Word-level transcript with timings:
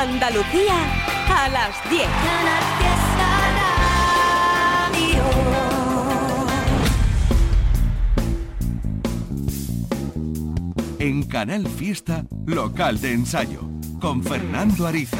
Andalucía 0.00 0.76
a 1.28 1.48
las 1.50 1.90
10. 1.90 2.02
En 11.00 11.22
Canal 11.24 11.66
Fiesta, 11.66 12.24
local 12.46 12.98
de 12.98 13.12
ensayo, 13.12 13.60
con 14.00 14.22
Fernando 14.22 14.86
Ariza. 14.86 15.18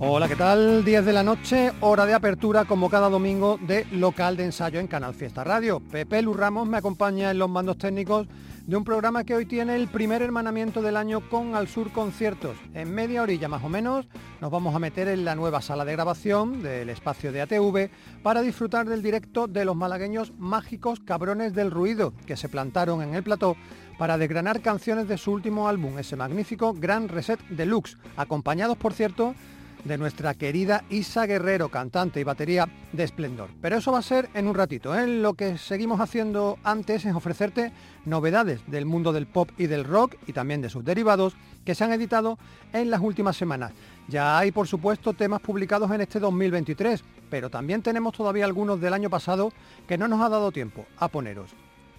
Hola, 0.00 0.28
¿qué 0.28 0.36
tal? 0.36 0.84
10 0.84 1.06
de 1.06 1.12
la 1.14 1.22
noche, 1.22 1.72
hora 1.80 2.04
de 2.04 2.12
apertura 2.12 2.66
como 2.66 2.90
cada 2.90 3.08
domingo 3.08 3.58
de 3.66 3.86
local 3.90 4.36
de 4.36 4.44
ensayo 4.44 4.80
en 4.80 4.86
Canal 4.86 5.14
Fiesta 5.14 5.44
Radio. 5.44 5.80
Pepe 5.80 6.20
Lu 6.20 6.34
Ramos 6.34 6.68
me 6.68 6.76
acompaña 6.76 7.30
en 7.30 7.38
los 7.38 7.48
mandos 7.48 7.78
técnicos 7.78 8.26
de 8.66 8.76
un 8.76 8.84
programa 8.84 9.24
que 9.24 9.34
hoy 9.34 9.44
tiene 9.44 9.76
el 9.76 9.88
primer 9.88 10.22
hermanamiento 10.22 10.80
del 10.80 10.96
año 10.96 11.28
con 11.28 11.54
Al 11.54 11.68
Sur 11.68 11.92
Conciertos. 11.92 12.56
En 12.72 12.94
media 12.94 13.22
orilla 13.22 13.46
más 13.46 13.62
o 13.62 13.68
menos 13.68 14.08
nos 14.40 14.50
vamos 14.50 14.74
a 14.74 14.78
meter 14.78 15.08
en 15.08 15.24
la 15.24 15.34
nueva 15.34 15.60
sala 15.60 15.84
de 15.84 15.92
grabación 15.92 16.62
del 16.62 16.88
espacio 16.88 17.30
de 17.30 17.42
ATV 17.42 17.90
para 18.22 18.40
disfrutar 18.40 18.88
del 18.88 19.02
directo 19.02 19.48
de 19.48 19.66
los 19.66 19.76
malagueños 19.76 20.32
mágicos 20.38 21.00
Cabrones 21.00 21.52
del 21.52 21.70
Ruido 21.70 22.14
que 22.26 22.36
se 22.36 22.48
plantaron 22.48 23.02
en 23.02 23.14
el 23.14 23.22
plató 23.22 23.56
para 23.98 24.16
desgranar 24.16 24.62
canciones 24.62 25.08
de 25.08 25.18
su 25.18 25.32
último 25.32 25.68
álbum, 25.68 25.98
ese 25.98 26.16
magnífico 26.16 26.72
Gran 26.72 27.08
Reset 27.08 27.40
Deluxe, 27.48 27.98
acompañados 28.16 28.78
por 28.78 28.94
cierto 28.94 29.34
de 29.84 29.98
nuestra 29.98 30.34
querida 30.34 30.84
Isa 30.90 31.26
Guerrero, 31.26 31.68
cantante 31.68 32.20
y 32.20 32.24
batería 32.24 32.68
de 32.92 33.04
Esplendor. 33.04 33.50
Pero 33.60 33.76
eso 33.76 33.92
va 33.92 33.98
a 33.98 34.02
ser 34.02 34.28
en 34.34 34.48
un 34.48 34.54
ratito. 34.54 34.94
¿eh? 34.98 35.06
Lo 35.06 35.34
que 35.34 35.58
seguimos 35.58 36.00
haciendo 36.00 36.58
antes 36.64 37.04
es 37.04 37.14
ofrecerte 37.14 37.72
novedades 38.04 38.60
del 38.66 38.86
mundo 38.86 39.12
del 39.12 39.26
pop 39.26 39.50
y 39.58 39.66
del 39.66 39.84
rock 39.84 40.16
y 40.26 40.32
también 40.32 40.62
de 40.62 40.70
sus 40.70 40.84
derivados 40.84 41.34
que 41.64 41.74
se 41.74 41.84
han 41.84 41.92
editado 41.92 42.38
en 42.72 42.90
las 42.90 43.00
últimas 43.00 43.36
semanas. 43.36 43.72
Ya 44.08 44.38
hay, 44.38 44.52
por 44.52 44.68
supuesto, 44.68 45.12
temas 45.12 45.40
publicados 45.40 45.90
en 45.90 46.00
este 46.00 46.20
2023, 46.20 47.02
pero 47.30 47.50
también 47.50 47.82
tenemos 47.82 48.14
todavía 48.14 48.44
algunos 48.44 48.80
del 48.80 48.94
año 48.94 49.10
pasado 49.10 49.52
que 49.86 49.98
no 49.98 50.08
nos 50.08 50.20
ha 50.20 50.28
dado 50.28 50.52
tiempo 50.52 50.86
a 50.98 51.08
poneros. 51.08 51.50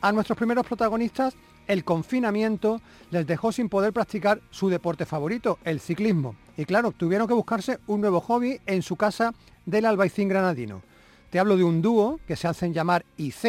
A 0.01 0.11
nuestros 0.11 0.37
primeros 0.37 0.65
protagonistas 0.65 1.35
el 1.67 1.83
confinamiento 1.83 2.81
les 3.11 3.25
dejó 3.27 3.51
sin 3.51 3.69
poder 3.69 3.93
practicar 3.93 4.41
su 4.51 4.69
deporte 4.69 5.05
favorito, 5.05 5.59
el 5.63 5.79
ciclismo. 5.79 6.35
Y 6.57 6.65
claro, 6.65 6.91
tuvieron 6.91 7.27
que 7.27 7.33
buscarse 7.33 7.79
un 7.87 8.01
nuevo 8.01 8.21
hobby 8.21 8.59
en 8.65 8.81
su 8.81 8.95
casa 8.95 9.33
del 9.65 9.85
Albaicín 9.85 10.29
Granadino. 10.29 10.81
Te 11.29 11.39
hablo 11.39 11.57
de 11.57 11.63
un 11.63 11.81
dúo 11.81 12.19
que 12.27 12.35
se 12.35 12.47
hacen 12.47 12.73
llamar 12.73 13.05
IZ, 13.17 13.45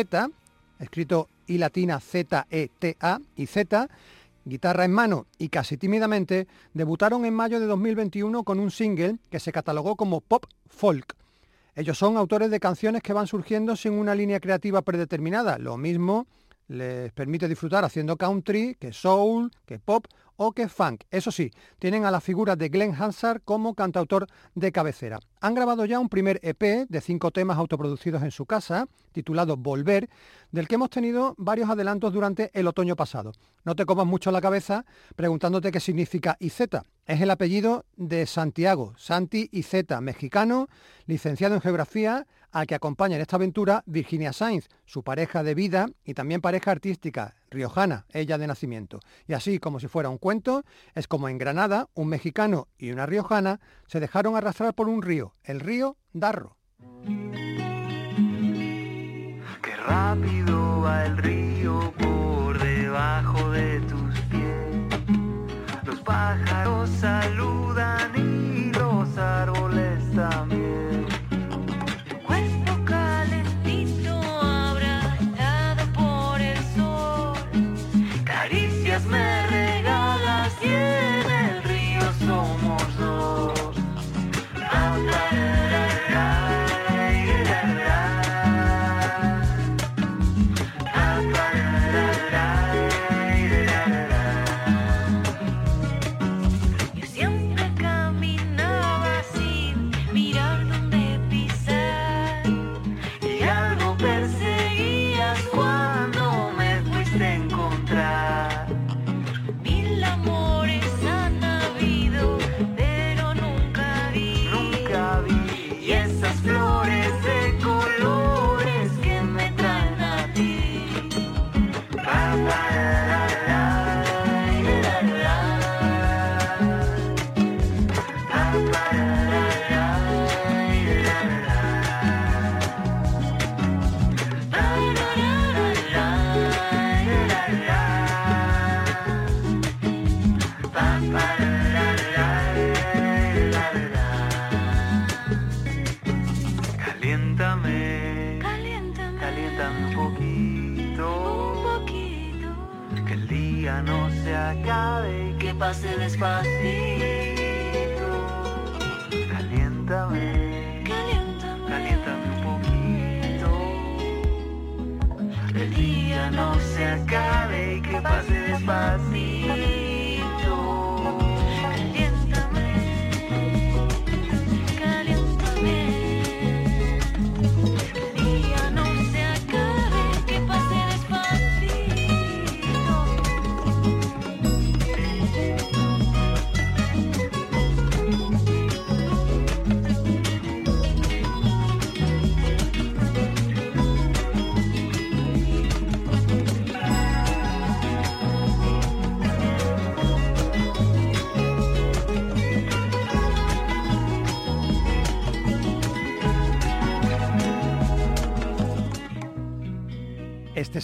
escrito 0.78 1.28
I 1.46 1.58
latina 1.58 2.00
Z-E-T-A, 2.00 3.20
IZ, 3.36 3.56
guitarra 4.44 4.84
en 4.84 4.92
mano 4.92 5.26
y 5.38 5.48
casi 5.48 5.76
tímidamente, 5.76 6.46
debutaron 6.72 7.24
en 7.24 7.34
mayo 7.34 7.60
de 7.60 7.66
2021 7.66 8.44
con 8.44 8.60
un 8.60 8.70
single 8.70 9.18
que 9.30 9.40
se 9.40 9.52
catalogó 9.52 9.96
como 9.96 10.20
pop 10.20 10.46
folk. 10.68 11.14
Ellos 11.74 11.98
son 11.98 12.16
autores 12.16 12.50
de 12.50 12.58
canciones 12.58 13.02
que 13.02 13.12
van 13.12 13.26
surgiendo 13.26 13.76
sin 13.76 13.92
una 13.92 14.14
línea 14.14 14.40
creativa 14.40 14.80
predeterminada, 14.82 15.58
lo 15.58 15.76
mismo 15.76 16.26
les 16.68 17.12
permite 17.12 17.48
disfrutar 17.48 17.84
haciendo 17.84 18.16
country, 18.16 18.76
que 18.78 18.92
soul, 18.92 19.50
que 19.64 19.78
pop 19.78 20.06
o 20.36 20.52
que 20.52 20.68
funk. 20.68 21.04
Eso 21.10 21.30
sí, 21.30 21.50
tienen 21.78 22.04
a 22.04 22.10
la 22.10 22.20
figura 22.20 22.56
de 22.56 22.68
Glenn 22.68 22.94
Hansard 22.94 23.40
como 23.42 23.74
cantautor 23.74 24.26
de 24.54 24.72
cabecera. 24.72 25.18
Han 25.40 25.54
grabado 25.54 25.84
ya 25.84 25.98
un 25.98 26.08
primer 26.08 26.40
EP 26.42 26.86
de 26.88 27.00
cinco 27.00 27.30
temas 27.30 27.58
autoproducidos 27.58 28.22
en 28.22 28.30
su 28.30 28.46
casa, 28.46 28.86
titulado 29.12 29.56
Volver, 29.56 30.08
del 30.52 30.68
que 30.68 30.74
hemos 30.74 30.90
tenido 30.90 31.34
varios 31.38 31.70
adelantos 31.70 32.12
durante 32.12 32.50
el 32.52 32.66
otoño 32.66 32.96
pasado. 32.96 33.32
No 33.64 33.74
te 33.74 33.86
comas 33.86 34.06
mucho 34.06 34.30
la 34.30 34.40
cabeza 34.40 34.84
preguntándote 35.16 35.72
qué 35.72 35.80
significa 35.80 36.36
IZ. 36.38 36.60
Es 37.06 37.20
el 37.20 37.30
apellido 37.30 37.84
de 37.96 38.26
Santiago, 38.26 38.94
Santi 38.96 39.48
IZ, 39.52 40.00
mexicano, 40.00 40.68
licenciado 41.06 41.54
en 41.54 41.60
geografía, 41.60 42.26
al 42.56 42.66
que 42.66 42.74
acompaña 42.74 43.16
en 43.16 43.20
esta 43.20 43.36
aventura 43.36 43.82
Virginia 43.84 44.32
Sainz, 44.32 44.68
su 44.86 45.02
pareja 45.02 45.42
de 45.42 45.54
vida 45.54 45.90
y 46.04 46.14
también 46.14 46.40
pareja 46.40 46.70
artística, 46.70 47.34
riojana, 47.50 48.06
ella 48.14 48.38
de 48.38 48.46
nacimiento. 48.46 49.00
Y 49.28 49.34
así, 49.34 49.58
como 49.58 49.78
si 49.78 49.88
fuera 49.88 50.08
un 50.08 50.16
cuento, 50.16 50.64
es 50.94 51.06
como 51.06 51.28
en 51.28 51.36
Granada, 51.36 51.90
un 51.92 52.08
mexicano 52.08 52.68
y 52.78 52.92
una 52.92 53.04
riojana 53.04 53.60
se 53.88 54.00
dejaron 54.00 54.36
arrastrar 54.36 54.72
por 54.72 54.88
un 54.88 55.02
río, 55.02 55.34
el 55.44 55.60
río 55.60 55.98
Darro. 56.14 56.56
Qué 59.62 59.76
rápido 59.86 60.80
va 60.80 61.04
el 61.04 61.18
río 61.18 61.92
por 61.98 62.58
debajo 62.58 63.50
de 63.50 63.80
tus 63.80 64.18
pies. 64.30 65.84
Los 65.84 66.00
pájaros 66.00 66.88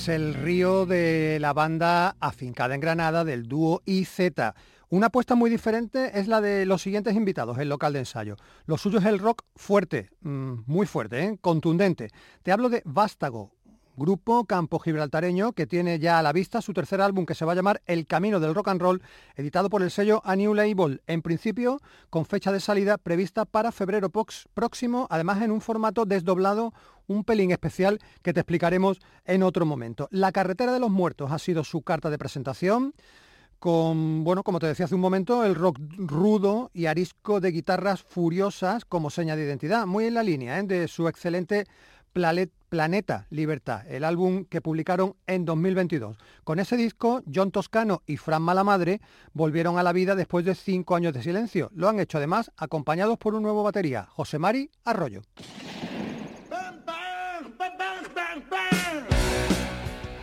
es 0.03 0.09
el 0.09 0.35
río 0.35 0.85
de 0.85 1.39
la 1.41 1.53
banda 1.53 2.17
afincada 2.19 2.75
en 2.75 2.81
Granada 2.81 3.25
del 3.25 3.47
dúo 3.47 3.83
IZ. 3.85 4.19
Una 4.89 5.07
apuesta 5.07 5.37
muy 5.37 5.49
diferente 5.49 6.19
es 6.19 6.27
la 6.27 6.41
de 6.41 6.67
los 6.67 6.83
siguientes 6.83 7.15
invitados, 7.15 7.57
el 7.59 7.69
local 7.69 7.93
de 7.93 8.01
ensayo. 8.01 8.35
Lo 8.67 8.79
suyo 8.79 8.99
es 8.99 9.05
el 9.05 9.21
rock 9.21 9.45
fuerte, 9.55 10.11
mm, 10.23 10.63
muy 10.67 10.87
fuerte, 10.87 11.23
¿eh? 11.23 11.39
contundente. 11.41 12.11
Te 12.43 12.51
hablo 12.51 12.69
de 12.69 12.83
Vástago, 12.85 13.53
grupo 13.97 14.45
campo 14.45 14.79
gibraltareño 14.79 15.53
que 15.53 15.67
tiene 15.67 15.99
ya 15.99 16.19
a 16.19 16.23
la 16.23 16.33
vista 16.33 16.63
su 16.63 16.73
tercer 16.73 17.01
álbum 17.01 17.27
que 17.27 17.35
se 17.35 17.45
va 17.45 17.53
a 17.53 17.55
llamar 17.55 17.83
El 17.87 18.07
Camino 18.07 18.41
del 18.41 18.55
Rock 18.55 18.69
and 18.69 18.81
Roll, 18.81 19.03
editado 19.37 19.69
por 19.71 19.83
el 19.83 19.91
sello 19.91 20.23
A 20.25 20.35
New 20.37 20.55
Label, 20.55 21.03
en 21.07 21.23
principio 21.23 21.81
con 22.11 22.25
fecha 22.25 22.53
de 22.53 22.61
salida 22.61 22.99
prevista 22.99 23.45
para 23.45 23.73
febrero 23.73 24.11
próximo, 24.11 25.07
además 25.11 25.43
en 25.43 25.51
un 25.51 25.61
formato 25.61 26.05
desdoblado, 26.07 26.73
un 27.07 27.25
pelín 27.25 27.51
especial 27.51 27.99
que 28.23 28.33
te 28.33 28.41
explicaremos 28.41 28.99
en 29.25 29.43
otro 29.43 29.67
momento. 29.67 30.09
La 30.11 30.33
carretera 30.33 30.73
de 30.73 30.81
los 30.81 30.91
muertos 30.91 31.31
ha 31.33 31.39
sido 31.39 31.65
su 31.65 31.83
carta 31.83 32.11
de 32.11 32.19
presentación 32.19 32.95
con, 33.59 34.25
bueno, 34.25 34.43
como 34.43 34.59
te 34.59 34.67
decía 34.67 34.87
hace 34.87 34.97
un 34.97 35.01
momento, 35.01 35.45
el 35.45 35.55
rock 35.55 35.79
rudo 35.97 36.71
y 36.75 36.87
arisco 36.87 37.41
de 37.41 37.53
guitarras 37.53 38.03
furiosas 38.03 38.85
como 38.85 39.09
seña 39.09 39.37
de 39.37 39.45
identidad, 39.45 39.87
muy 39.87 40.07
en 40.07 40.15
la 40.15 40.25
línea 40.25 40.59
¿eh? 40.59 40.65
de 40.65 40.89
su 40.89 41.07
excelente 41.07 41.67
Planet- 42.13 42.51
Planeta 42.69 43.27
Libertad, 43.31 43.87
el 43.89 44.03
álbum 44.03 44.47
que 44.47 44.61
publicaron 44.61 45.15
en 45.27 45.45
2022. 45.45 46.17
Con 46.43 46.59
ese 46.59 46.77
disco, 46.77 47.23
John 47.33 47.51
Toscano 47.53 48.03
y 48.07 48.17
Fran 48.17 48.43
Malamadre 48.43 49.01
volvieron 49.33 49.79
a 49.79 49.83
la 49.83 49.93
vida 49.93 50.15
después 50.17 50.45
de 50.45 50.55
cinco 50.55 50.97
años 50.97 51.13
de 51.13 51.23
silencio. 51.23 51.71
Lo 51.75 51.89
han 51.89 52.01
hecho 52.01 52.19
además 52.19 52.51
acompañados 52.57 53.17
por 53.19 53.35
un 53.35 53.43
nuevo 53.43 53.63
batería, 53.63 54.07
José 54.11 54.39
Mari 54.39 54.71
Arroyo. 54.85 55.23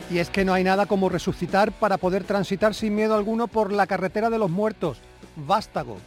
Y 0.10 0.18
es 0.18 0.30
que 0.30 0.44
no 0.44 0.54
hay 0.54 0.64
nada 0.64 0.88
como 0.88 1.10
resucitar 1.10 1.72
para 1.72 1.98
poder 1.98 2.24
transitar 2.24 2.74
sin 2.74 2.96
miedo 2.96 3.16
alguno 3.16 3.48
por 3.48 3.72
la 3.72 3.86
carretera 3.86 4.30
de 4.30 4.40
los 4.40 4.50
muertos. 4.50 4.98
Vástago. 5.36 5.98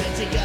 He 0.00 0.24
llegado 0.24 0.43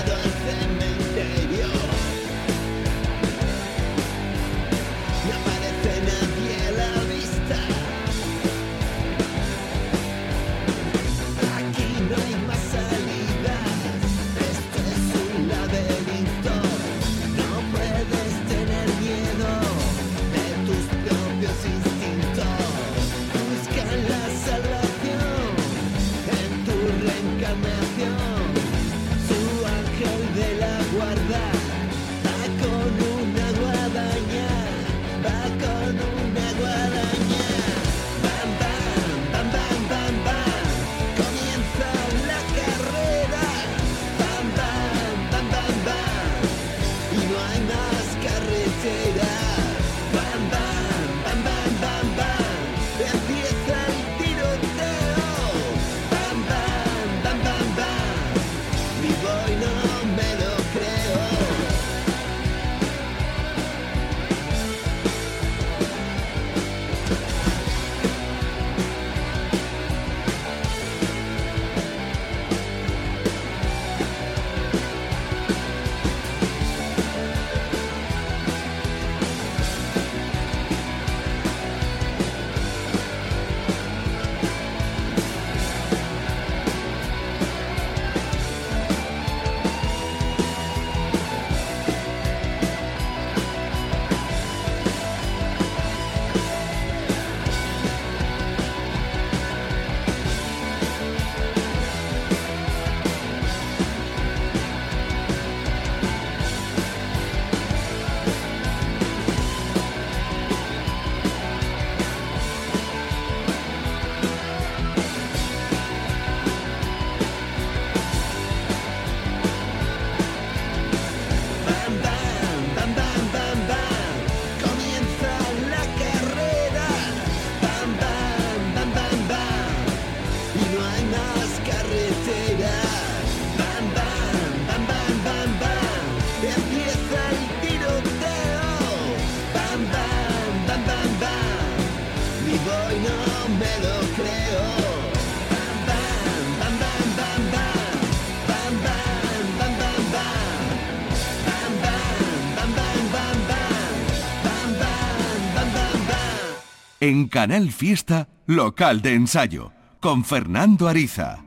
Canal 157.30 157.71
Fiesta, 157.71 158.28
local 158.48 159.02
de 159.02 159.14
ensayo, 159.14 159.71
con 160.00 160.26
Fernando 160.26 160.88
Ariza. 160.88 161.44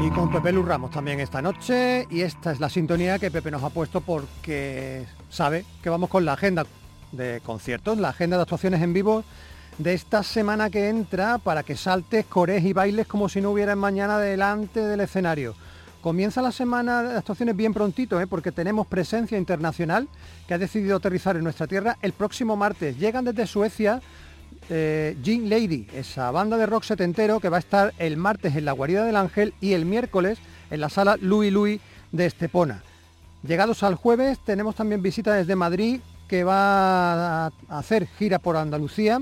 Y 0.00 0.10
con 0.10 0.30
Pepe 0.30 0.52
Luz 0.52 0.66
Ramos 0.66 0.90
también 0.90 1.20
esta 1.20 1.40
noche. 1.40 2.06
Y 2.10 2.20
esta 2.20 2.52
es 2.52 2.60
la 2.60 2.68
sintonía 2.68 3.18
que 3.18 3.30
Pepe 3.30 3.50
nos 3.50 3.62
ha 3.62 3.70
puesto 3.70 4.02
porque 4.02 5.06
sabe 5.30 5.64
que 5.82 5.88
vamos 5.88 6.10
con 6.10 6.24
la 6.24 6.34
agenda 6.34 6.66
de 7.12 7.40
conciertos, 7.42 7.98
la 7.98 8.10
agenda 8.10 8.36
de 8.36 8.42
actuaciones 8.42 8.82
en 8.82 8.92
vivo 8.92 9.24
de 9.78 9.94
esta 9.94 10.22
semana 10.22 10.68
que 10.68 10.90
entra 10.90 11.38
para 11.38 11.62
que 11.62 11.76
saltes, 11.76 12.26
cores 12.26 12.64
y 12.64 12.74
bailes 12.74 13.06
como 13.06 13.30
si 13.30 13.40
no 13.40 13.50
hubiera 13.50 13.74
mañana 13.76 14.18
delante 14.18 14.80
del 14.80 15.00
escenario. 15.00 15.54
Comienza 16.00 16.40
la 16.40 16.50
semana 16.50 17.02
de 17.02 17.18
actuaciones 17.18 17.54
bien 17.54 17.74
prontito, 17.74 18.20
¿eh? 18.20 18.26
porque 18.26 18.52
tenemos 18.52 18.86
presencia 18.86 19.36
internacional 19.36 20.08
que 20.48 20.54
ha 20.54 20.58
decidido 20.58 20.96
aterrizar 20.96 21.36
en 21.36 21.44
nuestra 21.44 21.66
tierra 21.66 21.98
el 22.00 22.14
próximo 22.14 22.56
martes. 22.56 22.98
Llegan 22.98 23.26
desde 23.26 23.46
Suecia 23.46 24.00
eh, 24.70 25.18
Jean 25.22 25.50
Lady, 25.50 25.86
esa 25.94 26.30
banda 26.30 26.56
de 26.56 26.64
rock 26.64 26.84
setentero 26.84 27.38
que 27.38 27.50
va 27.50 27.58
a 27.58 27.60
estar 27.60 27.92
el 27.98 28.16
martes 28.16 28.56
en 28.56 28.64
la 28.64 28.72
Guarida 28.72 29.04
del 29.04 29.16
Ángel 29.16 29.52
y 29.60 29.74
el 29.74 29.84
miércoles 29.84 30.38
en 30.70 30.80
la 30.80 30.88
sala 30.88 31.18
Louis 31.20 31.52
Louis 31.52 31.80
de 32.12 32.24
Estepona. 32.24 32.82
Llegados 33.42 33.82
al 33.82 33.94
jueves 33.94 34.38
tenemos 34.38 34.76
también 34.76 35.02
visita 35.02 35.34
desde 35.34 35.54
Madrid 35.54 36.00
que 36.28 36.44
va 36.44 37.46
a 37.46 37.52
hacer 37.68 38.06
gira 38.06 38.38
por 38.38 38.56
Andalucía. 38.56 39.20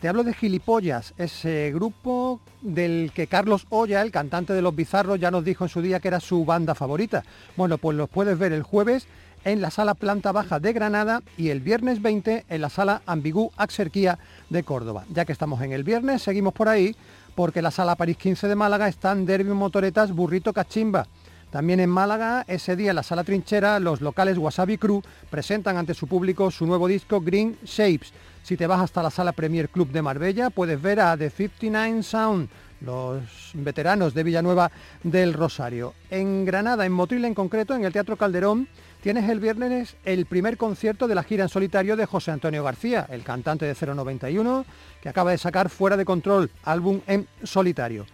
Te 0.00 0.08
hablo 0.08 0.24
de 0.24 0.32
Gilipollas, 0.32 1.12
ese 1.18 1.70
grupo 1.74 2.40
del 2.62 3.12
que 3.14 3.26
Carlos 3.26 3.66
Olla, 3.68 4.00
el 4.00 4.10
cantante 4.10 4.54
de 4.54 4.62
Los 4.62 4.74
Bizarros, 4.74 5.20
ya 5.20 5.30
nos 5.30 5.44
dijo 5.44 5.64
en 5.64 5.68
su 5.68 5.82
día 5.82 6.00
que 6.00 6.08
era 6.08 6.20
su 6.20 6.46
banda 6.46 6.74
favorita. 6.74 7.22
Bueno, 7.54 7.76
pues 7.76 7.98
los 7.98 8.08
puedes 8.08 8.38
ver 8.38 8.54
el 8.54 8.62
jueves 8.62 9.06
en 9.44 9.60
la 9.60 9.70
sala 9.70 9.92
planta 9.92 10.32
baja 10.32 10.58
de 10.58 10.72
Granada 10.72 11.20
y 11.36 11.50
el 11.50 11.60
viernes 11.60 12.00
20 12.00 12.46
en 12.48 12.60
la 12.62 12.70
sala 12.70 13.02
Ambigú 13.04 13.52
Axerquía 13.58 14.18
de 14.48 14.62
Córdoba. 14.62 15.04
Ya 15.12 15.26
que 15.26 15.32
estamos 15.32 15.60
en 15.60 15.72
el 15.72 15.84
viernes, 15.84 16.22
seguimos 16.22 16.54
por 16.54 16.70
ahí 16.70 16.96
porque 17.34 17.60
la 17.60 17.70
sala 17.70 17.94
París 17.94 18.16
15 18.16 18.48
de 18.48 18.54
Málaga 18.54 18.88
están 18.88 19.26
Derby 19.26 19.50
Motoretas 19.50 20.12
Burrito 20.12 20.54
Cachimba. 20.54 21.08
También 21.50 21.80
en 21.80 21.90
Málaga, 21.90 22.44
ese 22.46 22.76
día 22.76 22.90
en 22.90 22.96
la 22.96 23.02
sala 23.02 23.24
Trinchera, 23.24 23.80
los 23.80 24.00
locales 24.00 24.38
Wasabi 24.38 24.78
Crew 24.78 25.02
presentan 25.30 25.76
ante 25.76 25.94
su 25.94 26.06
público 26.06 26.50
su 26.52 26.64
nuevo 26.64 26.86
disco 26.86 27.20
Green 27.20 27.58
Shapes. 27.64 28.12
Si 28.44 28.56
te 28.56 28.68
vas 28.68 28.80
hasta 28.80 29.02
la 29.02 29.10
sala 29.10 29.32
Premier 29.32 29.68
Club 29.68 29.90
de 29.90 30.00
Marbella, 30.00 30.50
puedes 30.50 30.80
ver 30.80 31.00
a 31.00 31.16
The 31.16 31.28
59 31.28 32.04
Sound, 32.04 32.48
los 32.82 33.50
veteranos 33.54 34.14
de 34.14 34.22
Villanueva 34.22 34.70
del 35.02 35.34
Rosario. 35.34 35.94
En 36.08 36.44
Granada, 36.44 36.86
en 36.86 36.92
Motril 36.92 37.24
en 37.24 37.34
concreto, 37.34 37.74
en 37.74 37.84
el 37.84 37.92
Teatro 37.92 38.16
Calderón, 38.16 38.68
tienes 39.02 39.28
el 39.28 39.40
viernes 39.40 39.96
el 40.04 40.26
primer 40.26 40.56
concierto 40.56 41.08
de 41.08 41.16
la 41.16 41.24
gira 41.24 41.42
en 41.42 41.48
solitario 41.48 41.96
de 41.96 42.06
José 42.06 42.30
Antonio 42.30 42.62
García, 42.62 43.06
el 43.10 43.24
cantante 43.24 43.66
de 43.66 43.74
091, 43.74 44.64
que 45.02 45.08
acaba 45.08 45.32
de 45.32 45.38
sacar 45.38 45.68
Fuera 45.68 45.96
de 45.96 46.04
Control, 46.04 46.48
álbum 46.62 47.00
en 47.08 47.26
solitario. 47.42 48.06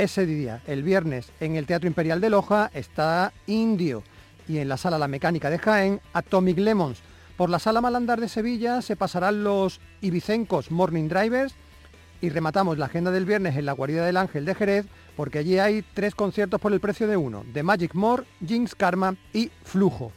Ese 0.00 0.24
día, 0.24 0.62
el 0.66 0.82
viernes, 0.82 1.30
en 1.40 1.56
el 1.56 1.66
Teatro 1.66 1.86
Imperial 1.86 2.22
de 2.22 2.30
Loja, 2.30 2.70
está 2.72 3.34
Indio 3.46 4.02
y 4.48 4.56
en 4.56 4.66
la 4.66 4.78
Sala 4.78 4.96
La 4.96 5.08
Mecánica 5.08 5.50
de 5.50 5.58
Jaén, 5.58 6.00
Atomic 6.14 6.56
Lemons. 6.56 7.02
Por 7.36 7.50
la 7.50 7.58
Sala 7.58 7.82
Malandar 7.82 8.18
de 8.18 8.30
Sevilla 8.30 8.80
se 8.80 8.96
pasarán 8.96 9.44
los 9.44 9.78
Ibicencos 10.00 10.70
Morning 10.70 11.06
Drivers 11.06 11.54
y 12.22 12.30
rematamos 12.30 12.78
la 12.78 12.86
agenda 12.86 13.10
del 13.10 13.26
viernes 13.26 13.58
en 13.58 13.66
la 13.66 13.72
Guarida 13.72 14.06
del 14.06 14.16
Ángel 14.16 14.46
de 14.46 14.54
Jerez 14.54 14.86
porque 15.18 15.40
allí 15.40 15.58
hay 15.58 15.84
tres 15.92 16.14
conciertos 16.14 16.62
por 16.62 16.72
el 16.72 16.80
precio 16.80 17.06
de 17.06 17.18
uno, 17.18 17.44
de 17.52 17.62
Magic 17.62 17.94
More, 17.94 18.24
Jinx 18.42 18.74
Karma 18.74 19.16
y 19.34 19.50
Flujo. 19.64 20.12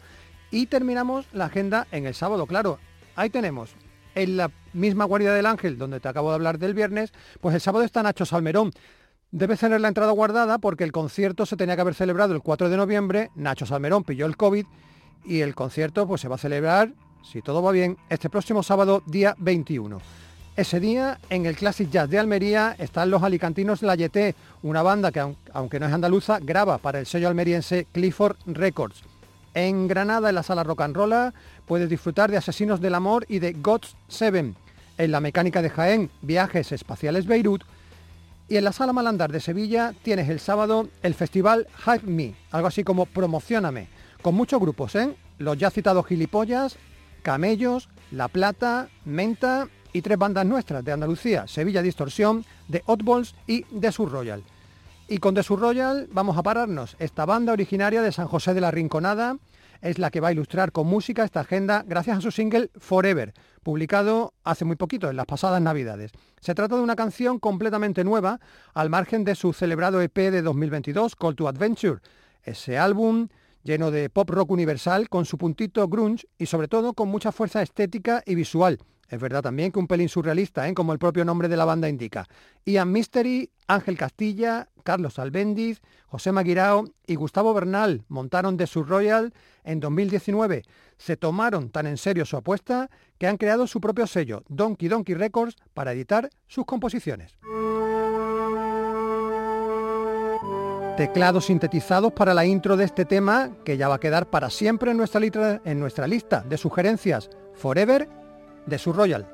Y 0.50 0.68
terminamos 0.68 1.26
la 1.34 1.48
agenda 1.48 1.88
en 1.92 2.06
el 2.06 2.14
sábado, 2.14 2.46
claro, 2.46 2.80
ahí 3.18 3.30
tenemos 3.30 3.76
en 4.16 4.38
la 4.38 4.50
misma 4.72 5.04
Guarida 5.04 5.36
del 5.36 5.46
Ángel, 5.46 5.78
donde 5.78 6.00
te 6.00 6.08
acabo 6.08 6.30
de 6.30 6.36
hablar 6.36 6.58
del 6.58 6.74
viernes, 6.74 7.12
pues 7.42 7.54
el 7.54 7.60
sábado 7.60 7.84
está 7.84 8.02
Nacho 8.02 8.26
Salmerón. 8.26 8.72
Debes 9.36 9.60
tener 9.62 9.82
la 9.82 9.88
entrada 9.88 10.12
guardada 10.12 10.60
porque 10.60 10.84
el 10.84 10.92
concierto 10.92 11.48
se 11.48 11.58
tenía 11.58 11.74
que 11.74 11.82
haber 11.82 11.96
celebrado 11.96 12.36
el 12.36 12.42
4 12.42 12.70
de 12.70 12.78
noviembre, 12.78 13.32
Nacho 13.34 13.66
Salmerón 13.66 14.04
pilló 14.04 14.28
el 14.28 14.38
COVID 14.38 14.64
y 15.26 15.42
el 15.42 15.56
concierto 15.56 16.06
pues 16.08 16.22
se 16.22 16.28
va 16.28 16.36
a 16.36 16.38
celebrar, 16.38 16.92
si 17.24 17.42
todo 17.42 17.64
va 17.64 17.72
bien, 17.72 17.98
este 18.10 18.30
próximo 18.30 18.62
sábado, 18.62 19.02
día 19.08 19.36
21. 19.40 20.00
Ese 20.56 20.80
día, 20.80 21.18
en 21.32 21.48
el 21.48 21.56
Classic 21.56 21.90
Jazz 21.90 22.12
de 22.12 22.20
Almería, 22.20 22.76
están 22.78 23.10
los 23.10 23.24
alicantinos 23.24 23.82
La 23.82 23.96
Yeté, 23.96 24.36
una 24.62 24.84
banda 24.84 25.12
que, 25.12 25.20
aun- 25.20 25.36
aunque 25.52 25.80
no 25.80 25.88
es 25.88 25.94
andaluza, 25.94 26.38
graba 26.40 26.78
para 26.78 27.00
el 27.00 27.08
sello 27.08 27.28
almeriense 27.28 27.88
Clifford 27.92 28.36
Records. 28.46 29.02
En 29.56 29.88
Granada, 29.88 30.30
en 30.30 30.36
la 30.36 30.44
sala 30.44 30.64
Rock 30.64 30.82
and 30.82 30.96
Rolla, 30.96 31.34
puedes 31.66 31.90
disfrutar 31.90 32.30
de 32.30 32.38
Asesinos 32.38 32.82
del 32.82 32.94
Amor 32.94 33.26
y 33.28 33.40
de 33.40 33.54
God's 33.54 33.96
Seven. 34.08 34.56
En 35.00 35.12
la 35.12 35.22
mecánica 35.22 35.64
de 35.64 35.72
Jaén, 35.72 36.12
Viajes 36.22 36.72
Espaciales 36.72 37.26
Beirut. 37.26 37.64
Y 38.54 38.58
en 38.58 38.66
la 38.66 38.72
sala 38.72 38.94
Malandar 38.94 39.32
de 39.32 39.40
Sevilla 39.40 39.96
tienes 40.04 40.30
el 40.30 40.40
sábado 40.40 40.88
el 41.02 41.16
festival 41.16 41.66
Hype 41.86 42.06
Me, 42.06 42.36
algo 42.52 42.68
así 42.68 42.84
como 42.84 43.08
Promocioname, 43.08 43.88
con 44.22 44.36
muchos 44.36 44.62
grupos, 44.62 44.94
¿eh? 44.94 45.16
Los 45.40 45.58
ya 45.58 45.72
citados 45.72 46.06
Gilipollas, 46.06 46.78
Camellos, 47.24 47.90
La 48.12 48.28
Plata, 48.28 48.90
Menta 49.06 49.70
y 49.92 50.04
tres 50.04 50.20
bandas 50.20 50.46
nuestras 50.46 50.86
de 50.86 50.92
Andalucía, 50.92 51.48
Sevilla 51.48 51.82
Distorsión, 51.82 52.46
The 52.70 52.84
Oddballs 52.86 53.34
y 53.48 53.64
The 53.64 53.92
Sur 53.92 54.12
Royal. 54.12 54.44
Y 55.08 55.18
con 55.18 55.34
The 55.34 55.42
Sur 55.42 55.60
Royal 55.60 56.08
vamos 56.12 56.38
a 56.38 56.44
pararnos. 56.44 56.96
Esta 57.00 57.26
banda 57.26 57.54
originaria 57.54 58.04
de 58.04 58.12
San 58.12 58.28
José 58.28 58.54
de 58.54 58.62
la 58.62 58.70
Rinconada 58.70 59.38
es 59.84 60.00
la 60.00 60.10
que 60.10 60.22
va 60.22 60.30
a 60.30 60.32
ilustrar 60.32 60.72
con 60.72 60.88
música 60.88 61.26
esta 61.26 61.42
agenda 61.42 61.84
gracias 61.86 62.18
a 62.18 62.22
su 62.22 62.32
single 62.32 62.72
Forever, 62.78 63.34
publicado 63.64 64.34
hace 64.44 64.64
muy 64.64 64.78
poquito, 64.78 65.10
en 65.10 65.18
las 65.18 65.26
pasadas 65.26 65.62
navidades. 65.62 66.12
Se 66.40 66.56
trata 66.56 66.78
de 66.78 66.82
una 66.82 66.96
canción 66.96 67.38
completamente 67.38 68.06
nueva, 68.06 68.40
al 68.74 68.90
margen 68.90 69.26
de 69.26 69.36
su 69.36 69.52
celebrado 69.52 70.02
EP 70.02 70.16
de 70.16 70.42
2022, 70.42 71.18
Call 71.18 71.36
to 71.36 71.50
Adventure. 71.50 72.00
Ese 72.44 72.78
álbum 72.78 73.28
lleno 73.64 73.92
de 73.92 74.10
pop 74.10 74.30
rock 74.30 74.52
universal, 74.52 75.10
con 75.10 75.26
su 75.26 75.38
puntito 75.38 75.88
grunge 75.90 76.28
y 76.38 76.46
sobre 76.46 76.70
todo 76.70 76.94
con 76.94 77.10
mucha 77.10 77.34
fuerza 77.34 77.62
estética 77.62 78.24
y 78.26 78.36
visual. 78.36 78.80
Es 79.14 79.20
verdad 79.20 79.44
también 79.44 79.72
que 79.72 79.78
un 79.78 79.86
pelín 79.86 80.10
surrealista, 80.10 80.68
¿eh? 80.68 80.74
como 80.74 80.92
el 80.92 80.98
propio 80.98 81.24
nombre 81.24 81.48
de 81.48 81.56
la 81.56 81.66
banda 81.66 81.88
indica. 81.88 82.28
Ian 82.66 82.92
Mystery, 82.92 83.52
Ángel 83.68 83.96
Castilla, 83.96 84.70
Carlos 84.84 85.20
Albéndiz, 85.20 85.84
José 86.08 86.32
Maguirao 86.32 86.86
y 87.06 87.14
Gustavo 87.14 87.54
Bernal 87.54 88.06
montaron 88.08 88.58
The 88.58 88.66
Sur 88.66 88.88
Royal 88.88 89.32
en 89.66 89.80
2019. 89.80 90.64
Se 90.98 91.16
tomaron 91.16 91.70
tan 91.70 91.86
en 91.86 91.98
serio 91.98 92.26
su 92.26 92.38
apuesta 92.38 92.90
que 93.20 93.28
han 93.28 93.38
creado 93.38 93.68
su 93.68 93.80
propio 93.80 94.08
sello, 94.08 94.42
Donkey 94.50 94.90
Donkey 94.90 95.14
Records, 95.14 95.58
para 95.76 95.94
editar 95.94 96.32
sus 96.48 96.66
composiciones. 96.66 97.38
Teclados 100.98 101.46
sintetizados 101.46 102.14
para 102.14 102.34
la 102.34 102.48
intro 102.48 102.78
de 102.78 102.86
este 102.86 103.06
tema 103.06 103.52
que 103.64 103.78
ya 103.78 103.90
va 103.90 103.96
a 103.96 104.00
quedar 104.00 104.32
para 104.32 104.50
siempre 104.50 104.90
en 104.90 104.98
nuestra 104.98 106.08
lista 106.08 106.42
de 106.42 106.58
sugerencias 106.58 107.30
Forever 107.54 108.23
de 108.66 108.78
su 108.78 108.94
Royal. 108.94 109.26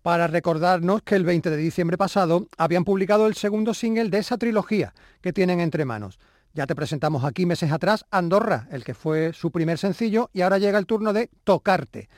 para 0.02 0.28
recordarnos 0.28 1.02
que 1.02 1.15
el 1.15 1.24
20 1.24 1.50
de 1.50 1.58
diciembre 1.58 1.98
pasado 1.98 2.48
habían 2.58 2.86
publicado 2.86 3.28
el 3.28 3.36
segundo 3.36 3.74
single 3.74 4.10
de 4.10 4.20
esa 4.20 4.38
trilogía 4.38 4.94
que 5.22 5.34
tienen 5.34 5.60
entre 5.60 5.86
manos. 5.86 6.20
Ya 6.54 6.65
te 6.65 6.76
presentamos 6.76 7.24
aquí 7.24 7.46
meses 7.46 7.72
atrás 7.72 8.06
Andorra, 8.12 8.68
el 8.72 8.84
que 8.84 8.94
fue 8.94 9.34
su 9.34 9.52
primer 9.52 9.78
sencillo, 9.78 10.30
y 10.34 10.42
ahora 10.42 10.58
llega 10.58 10.80
el 10.80 10.86
turno 10.86 11.13
de 11.13 11.30
Tocarte. 11.44 12.10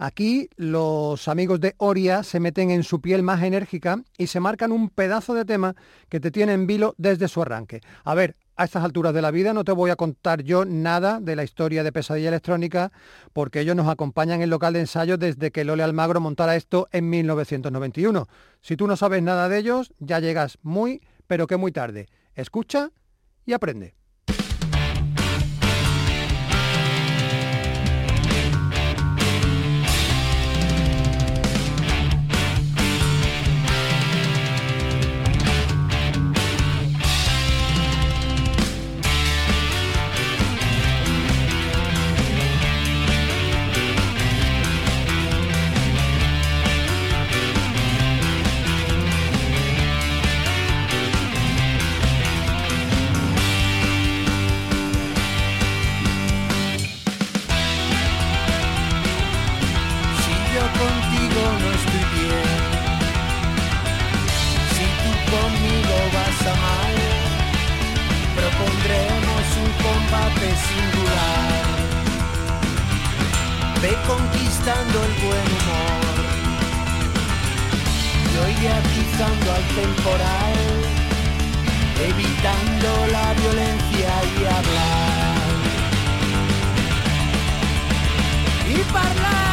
Aquí 0.00 0.48
los 0.56 1.26
amigos 1.26 1.58
de 1.58 1.74
Oria 1.78 2.22
se 2.22 2.38
meten 2.38 2.70
en 2.70 2.84
su 2.84 3.00
piel 3.00 3.24
más 3.24 3.42
enérgica 3.42 4.00
y 4.16 4.28
se 4.28 4.38
marcan 4.38 4.70
un 4.70 4.90
pedazo 4.90 5.34
de 5.34 5.44
tema 5.44 5.74
que 6.08 6.20
te 6.20 6.30
tiene 6.30 6.52
en 6.52 6.68
vilo 6.68 6.94
desde 6.98 7.26
su 7.26 7.42
arranque. 7.42 7.80
A 8.04 8.14
ver, 8.14 8.36
a 8.54 8.64
estas 8.64 8.84
alturas 8.84 9.12
de 9.12 9.22
la 9.22 9.32
vida 9.32 9.52
no 9.52 9.64
te 9.64 9.72
voy 9.72 9.90
a 9.90 9.96
contar 9.96 10.44
yo 10.44 10.64
nada 10.64 11.18
de 11.18 11.34
la 11.34 11.42
historia 11.42 11.82
de 11.82 11.90
Pesadilla 11.90 12.28
Electrónica 12.28 12.92
porque 13.32 13.58
ellos 13.58 13.74
nos 13.74 13.88
acompañan 13.88 14.36
en 14.36 14.42
el 14.42 14.50
local 14.50 14.74
de 14.74 14.80
ensayo 14.80 15.18
desde 15.18 15.50
que 15.50 15.64
Lole 15.64 15.82
Almagro 15.82 16.20
montara 16.20 16.54
esto 16.54 16.88
en 16.92 17.10
1991. 17.10 18.28
Si 18.60 18.76
tú 18.76 18.86
no 18.86 18.96
sabes 18.96 19.20
nada 19.20 19.48
de 19.48 19.58
ellos, 19.58 19.92
ya 19.98 20.20
llegas 20.20 20.58
muy, 20.62 21.02
pero 21.26 21.48
que 21.48 21.56
muy 21.56 21.72
tarde. 21.72 22.06
Escucha 22.36 22.92
y 23.46 23.52
aprende. 23.52 23.94
Singular. 70.66 71.64
Ve 73.82 73.92
conquistando 74.06 74.96
el 75.04 75.12
buen 75.24 75.48
humor, 75.56 76.14
yo 78.34 78.40
iré 78.48 78.70
atizando 78.72 79.46
al 79.52 79.64
temporal, 79.80 80.56
evitando 82.10 82.88
la 83.12 83.26
violencia 83.34 84.10
y 84.34 84.44
hablar. 84.56 85.38
Y 88.68 88.80
hablar. 88.96 89.47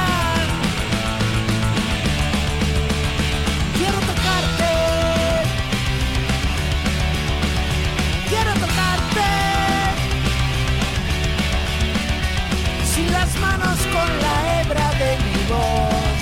Con 14.06 14.22
la 14.22 14.62
hebra 14.62 14.88
de 15.02 15.18
mi 15.26 15.38
voz. 15.50 16.18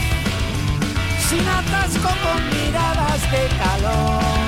Sin 1.28 1.48
atasco 1.48 2.10
con 2.24 2.40
miradas 2.50 3.22
de 3.32 3.48
calor. 3.58 4.43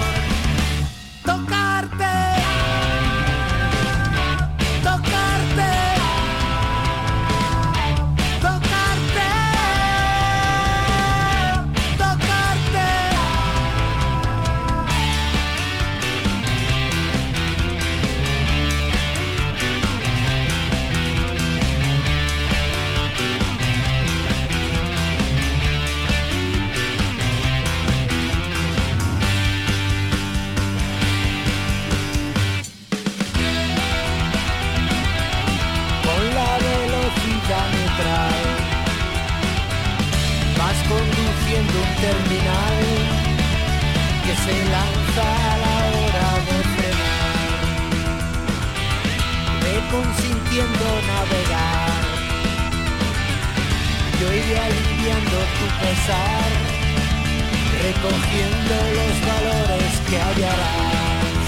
Recogiendo 58.45 58.75
los 58.95 59.15
valores 59.27 59.93
que 60.09 60.17
hallarás. 60.21 61.45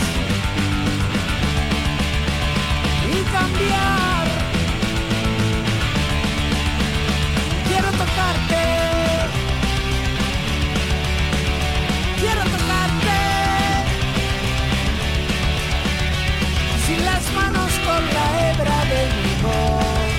Y 3.12 3.24
cambiar. 3.32 4.28
Quiero 7.68 7.90
tocarte. 7.92 8.64
Quiero 12.20 12.42
tocarte. 12.42 13.20
Sin 16.86 17.06
las 17.06 17.34
manos 17.34 17.72
con 17.86 18.02
la 18.16 18.50
hebra 18.50 18.78
de 18.86 19.02
mi 19.22 19.34
voz. 19.44 20.12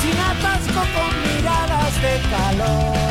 Sin 0.00 0.18
atasco 0.18 0.80
con 0.94 1.36
miradas 1.36 1.94
de 2.02 2.12
calor. 2.30 3.07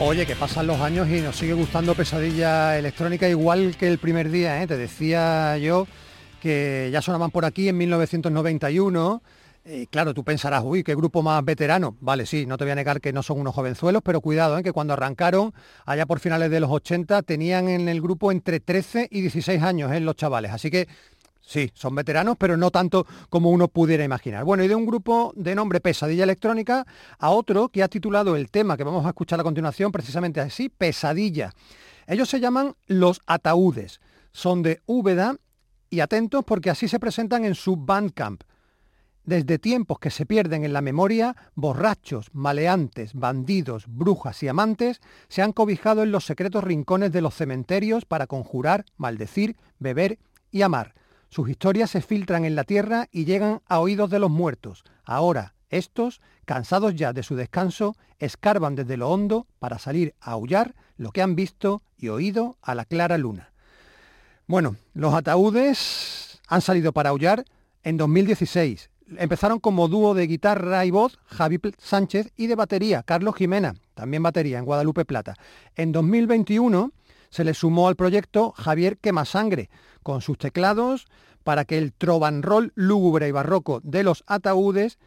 Oye, 0.00 0.26
que 0.26 0.34
pasan 0.34 0.66
los 0.66 0.80
años 0.80 1.08
y 1.08 1.20
nos 1.20 1.36
sigue 1.36 1.52
gustando 1.52 1.94
pesadilla 1.94 2.76
electrónica 2.76 3.28
igual 3.28 3.76
que 3.76 3.86
el 3.86 3.98
primer 3.98 4.30
día, 4.30 4.60
¿eh? 4.62 4.66
Te 4.66 4.76
decía 4.76 5.56
yo 5.58 5.86
que 6.40 6.90
ya 6.92 7.00
sonaban 7.00 7.30
por 7.30 7.44
aquí 7.44 7.68
en 7.68 7.78
1991. 7.78 9.22
Eh, 9.64 9.86
claro, 9.88 10.12
tú 10.12 10.24
pensarás, 10.24 10.62
uy, 10.64 10.82
qué 10.82 10.96
grupo 10.96 11.22
más 11.22 11.44
veterano. 11.44 11.96
Vale, 12.00 12.26
sí, 12.26 12.46
no 12.46 12.58
te 12.58 12.64
voy 12.64 12.72
a 12.72 12.74
negar 12.74 13.00
que 13.00 13.12
no 13.12 13.22
son 13.22 13.38
unos 13.38 13.54
jovenzuelos, 13.54 14.02
pero 14.04 14.20
cuidado, 14.20 14.58
¿eh? 14.58 14.64
que 14.64 14.72
cuando 14.72 14.94
arrancaron, 14.94 15.54
allá 15.86 16.04
por 16.04 16.18
finales 16.18 16.50
de 16.50 16.58
los 16.58 16.70
80, 16.70 17.22
tenían 17.22 17.68
en 17.68 17.88
el 17.88 18.00
grupo 18.00 18.32
entre 18.32 18.58
13 18.58 19.06
y 19.08 19.20
16 19.20 19.62
años, 19.62 19.92
¿eh? 19.92 20.00
los 20.00 20.16
chavales. 20.16 20.50
Así 20.50 20.68
que 20.68 20.88
Sí, 21.44 21.70
son 21.74 21.94
veteranos, 21.94 22.36
pero 22.38 22.56
no 22.56 22.70
tanto 22.70 23.06
como 23.28 23.50
uno 23.50 23.68
pudiera 23.68 24.04
imaginar. 24.04 24.44
Bueno, 24.44 24.62
y 24.62 24.68
de 24.68 24.74
un 24.74 24.86
grupo 24.86 25.32
de 25.36 25.54
nombre 25.54 25.80
Pesadilla 25.80 26.24
Electrónica 26.24 26.86
a 27.18 27.30
otro 27.30 27.68
que 27.68 27.82
ha 27.82 27.88
titulado 27.88 28.36
el 28.36 28.50
tema 28.50 28.76
que 28.76 28.84
vamos 28.84 29.04
a 29.04 29.08
escuchar 29.08 29.40
a 29.40 29.42
continuación 29.42 29.90
precisamente 29.90 30.40
así, 30.40 30.68
Pesadilla. 30.68 31.52
Ellos 32.06 32.28
se 32.28 32.40
llaman 32.40 32.74
Los 32.86 33.20
Ataúdes. 33.26 34.00
Son 34.32 34.62
de 34.62 34.80
Úbeda 34.86 35.36
y 35.90 36.00
atentos 36.00 36.44
porque 36.44 36.70
así 36.70 36.88
se 36.88 37.00
presentan 37.00 37.44
en 37.44 37.54
su 37.54 37.76
Bandcamp. 37.76 38.42
Desde 39.24 39.58
tiempos 39.58 40.00
que 40.00 40.10
se 40.10 40.26
pierden 40.26 40.64
en 40.64 40.72
la 40.72 40.80
memoria, 40.80 41.36
borrachos, 41.54 42.30
maleantes, 42.32 43.14
bandidos, 43.14 43.84
brujas 43.86 44.42
y 44.42 44.48
amantes 44.48 45.00
se 45.28 45.42
han 45.42 45.52
cobijado 45.52 46.02
en 46.02 46.10
los 46.10 46.24
secretos 46.24 46.64
rincones 46.64 47.12
de 47.12 47.20
los 47.20 47.34
cementerios 47.34 48.04
para 48.04 48.26
conjurar, 48.26 48.84
maldecir, 48.96 49.56
beber 49.78 50.18
y 50.50 50.62
amar. 50.62 50.94
Sus 51.32 51.48
historias 51.48 51.90
se 51.90 52.02
filtran 52.02 52.44
en 52.44 52.54
la 52.54 52.64
tierra 52.64 53.08
y 53.10 53.24
llegan 53.24 53.62
a 53.66 53.80
oídos 53.80 54.10
de 54.10 54.18
los 54.18 54.30
muertos. 54.30 54.84
Ahora, 55.02 55.54
estos, 55.70 56.20
cansados 56.44 56.94
ya 56.94 57.14
de 57.14 57.22
su 57.22 57.36
descanso, 57.36 57.96
escarban 58.18 58.74
desde 58.74 58.98
lo 58.98 59.08
hondo 59.08 59.46
para 59.58 59.78
salir 59.78 60.14
a 60.20 60.32
aullar 60.32 60.74
lo 60.98 61.10
que 61.10 61.22
han 61.22 61.34
visto 61.34 61.80
y 61.96 62.10
oído 62.10 62.58
a 62.60 62.74
la 62.74 62.84
clara 62.84 63.16
luna. 63.16 63.50
Bueno, 64.46 64.76
los 64.92 65.14
ataúdes 65.14 66.42
han 66.48 66.60
salido 66.60 66.92
para 66.92 67.08
aullar 67.08 67.46
en 67.82 67.96
2016. 67.96 68.90
Empezaron 69.16 69.58
como 69.58 69.88
dúo 69.88 70.12
de 70.12 70.26
guitarra 70.26 70.84
y 70.84 70.90
voz 70.90 71.18
Javi 71.24 71.58
Sánchez 71.78 72.30
y 72.36 72.46
de 72.46 72.56
batería 72.56 73.04
Carlos 73.04 73.36
Jimena, 73.36 73.76
también 73.94 74.22
batería 74.22 74.58
en 74.58 74.66
Guadalupe 74.66 75.06
Plata. 75.06 75.38
En 75.76 75.92
2021 75.92 76.92
se 77.30 77.44
le 77.44 77.54
sumó 77.54 77.88
al 77.88 77.96
proyecto 77.96 78.52
Javier 78.52 78.98
Quemasangre 78.98 79.70
con 80.02 80.20
sus 80.20 80.38
teclados 80.38 81.06
para 81.44 81.64
que 81.64 81.78
el 81.78 81.92
trovanrol 81.92 82.72
lúgubre 82.74 83.28
y 83.28 83.32
barroco 83.32 83.80
de 83.82 84.02
los 84.02 84.24
ataúdes 84.26 84.98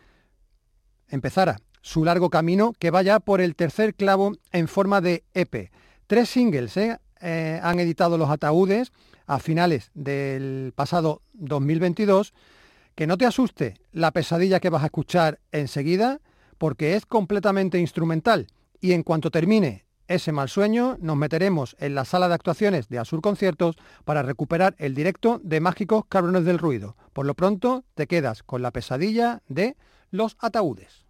empezara 1.08 1.60
su 1.82 2.04
largo 2.04 2.30
camino 2.30 2.74
que 2.78 2.90
vaya 2.90 3.20
por 3.20 3.42
el 3.42 3.56
tercer 3.56 3.94
clavo 3.94 4.34
en 4.52 4.68
forma 4.68 5.02
de 5.02 5.24
EP. 5.34 5.72
Tres 6.08 6.30
singles 6.30 6.76
¿eh? 6.78 7.00
Eh, 7.22 7.60
han 7.62 7.80
editado 7.80 8.18
los 8.18 8.30
ataúdes 8.30 8.92
a 9.28 9.40
finales 9.40 9.92
del 9.94 10.74
pasado 10.76 11.22
2022. 11.34 12.34
Que 12.96 13.08
no 13.08 13.18
te 13.18 13.26
asuste 13.26 13.76
la 13.92 14.12
pesadilla 14.12 14.60
que 14.60 14.70
vas 14.70 14.84
a 14.84 14.88
escuchar 14.88 15.40
enseguida, 15.52 16.22
porque 16.58 16.96
es 16.96 17.06
completamente 17.06 17.78
instrumental. 17.78 18.48
Y 18.80 18.94
en 18.94 19.04
cuanto 19.04 19.32
termine 19.32 19.85
ese 20.08 20.32
mal 20.32 20.50
sueño, 20.50 20.98
nos 21.00 21.18
meteremos 21.18 21.76
en 21.80 21.96
la 21.96 22.06
sala 22.06 22.28
de 22.28 22.36
actuaciones 22.36 22.90
de 22.90 23.00
Asur 23.00 23.22
Conciertos 23.22 23.76
para 24.04 24.24
recuperar 24.24 24.76
el 24.78 24.94
directo 24.94 25.40
de 25.44 25.60
Mágicos 25.60 26.06
Cabrones 26.08 26.46
del 26.46 26.60
Ruido. 26.60 26.96
Por 27.14 27.26
lo 27.26 27.34
pronto, 27.34 27.84
te 27.96 28.08
quedas 28.08 28.44
con 28.44 28.62
la 28.62 28.72
pesadilla 28.72 29.42
de 29.48 29.76
los 30.12 30.38
ataúdes. 30.40 31.06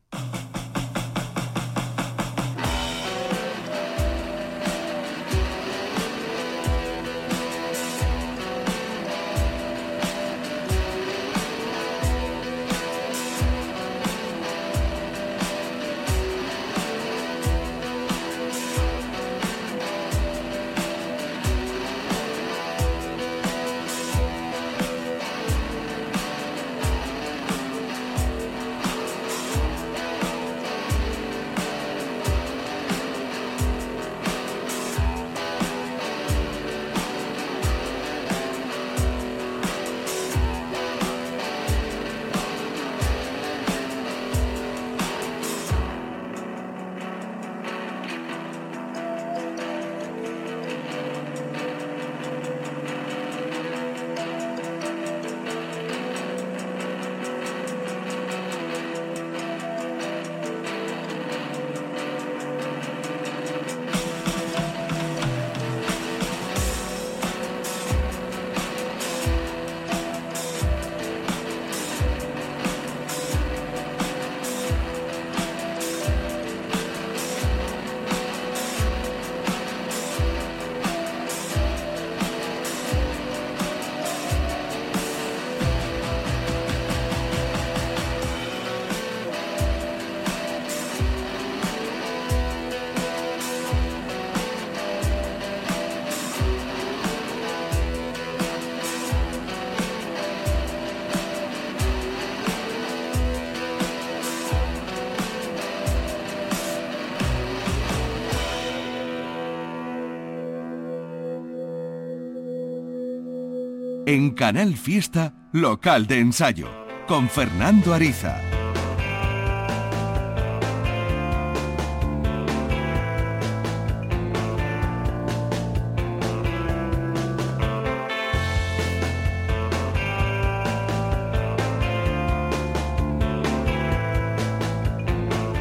En 114.08 114.36
Canal 114.36 114.76
Fiesta, 114.78 115.34
local 115.52 116.06
de 116.06 116.20
ensayo, 116.20 116.68
con 117.08 117.28
Fernando 117.28 117.92
Ariza. 117.92 118.40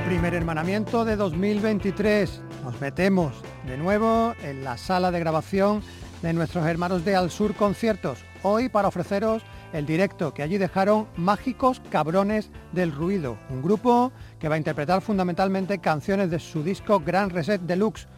Primer 0.07 0.35
hermanamiento 0.35 1.07
de 1.07 1.17
2023. 1.17 2.43
Nos 2.63 2.79
metemos 2.79 3.33
de 3.67 3.79
nuevo 3.79 4.35
en 4.43 4.65
la 4.65 4.77
sala 4.77 5.11
de 5.11 5.21
grabación 5.21 5.83
de 6.25 6.33
nuestros 6.33 6.65
hermanos 6.67 7.05
de 7.05 7.15
Al 7.15 7.31
Sur 7.31 7.55
Conciertos. 7.55 8.25
Hoy 8.43 8.71
para 8.71 8.89
ofreceros 8.89 9.43
el 9.75 9.85
directo 9.85 10.33
que 10.33 10.43
allí 10.43 10.57
dejaron 10.57 11.07
Mágicos 11.17 11.83
Cabrones 11.91 12.51
del 12.73 12.93
Ruido, 12.93 13.37
un 13.51 13.61
grupo 13.61 14.11
que 14.39 14.49
va 14.49 14.55
a 14.55 14.59
interpretar 14.59 15.03
fundamentalmente 15.03 15.81
canciones 15.81 16.31
de 16.31 16.39
su 16.39 16.63
disco 16.63 17.01
Gran 17.01 17.29
Reset 17.29 17.61
Deluxe, 17.61 18.09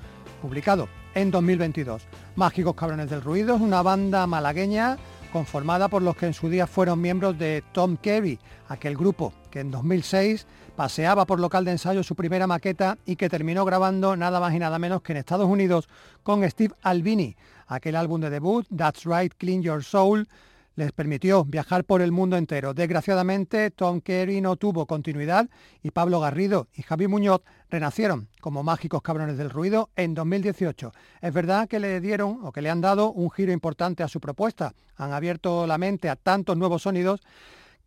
publicado 0.41 0.89
en 1.17 1.33
2022. 1.33 2.07
Mágicos 2.37 2.77
Cabrones 2.77 3.11
del 3.11 3.23
Ruido 3.23 3.57
es 3.57 3.61
una 3.61 3.83
banda 3.83 4.25
malagueña 4.29 4.99
conformada 5.33 5.89
por 5.89 6.01
los 6.01 6.17
que 6.17 6.27
en 6.27 6.35
su 6.35 6.49
día 6.49 6.69
fueron 6.69 7.01
miembros 7.01 7.37
de 7.37 7.65
Tom 7.73 7.97
Carey, 7.97 8.39
aquel 8.69 8.97
grupo 8.97 9.33
que 9.51 9.59
en 9.59 9.73
2006 9.73 10.47
paseaba 10.77 11.25
por 11.25 11.41
local 11.41 11.65
de 11.65 11.73
ensayo 11.73 12.05
su 12.05 12.15
primera 12.15 12.47
maqueta 12.47 12.99
y 13.05 13.17
que 13.17 13.29
terminó 13.29 13.65
grabando 13.65 14.17
nada 14.17 14.39
más 14.39 14.55
y 14.55 14.61
nada 14.61 14.79
menos 14.79 15.03
que 15.03 15.13
en 15.13 15.19
Estados 15.19 15.49
Unidos 15.49 15.89
con 16.23 16.49
Steve 16.49 16.75
Albini, 16.83 17.35
aquel 17.67 17.97
álbum 17.97 18.21
de 18.21 18.31
debut, 18.31 18.67
That's 18.75 19.05
Right, 19.05 19.33
Clean 19.37 19.63
Your 19.63 19.83
Soul, 19.83 20.29
les 20.77 20.93
permitió 20.93 21.45
viajar 21.45 21.85
por 21.85 22.03
el 22.03 22.13
mundo 22.13 22.37
entero. 22.37 22.75
Desgraciadamente, 22.75 23.71
Tom 23.71 24.01
Carey 24.01 24.41
no 24.43 24.57
tuvo 24.57 24.87
continuidad 24.87 25.49
y 25.83 25.91
Pablo 25.91 26.21
Garrido 26.21 26.69
y 26.75 26.83
Javi 26.83 27.09
Muñoz 27.09 27.41
renacieron 27.71 28.29
como 28.41 28.63
mágicos 28.63 29.01
cabrones 29.01 29.39
del 29.39 29.51
ruido 29.51 29.89
en 29.97 30.15
2018. 30.15 30.93
Es 31.23 31.33
verdad 31.33 31.67
que 31.67 31.81
le 31.81 32.01
dieron 32.01 32.41
o 32.43 32.53
que 32.53 32.61
le 32.61 32.71
han 32.71 32.83
dado 32.83 33.11
un 33.11 33.31
giro 33.31 33.53
importante 33.53 34.03
a 34.03 34.09
su 34.09 34.21
propuesta. 34.21 34.75
Han 34.97 35.13
abierto 35.13 35.67
la 35.67 35.79
mente 35.79 36.11
a 36.11 36.17
tantos 36.17 36.59
nuevos 36.59 36.83
sonidos 36.83 37.21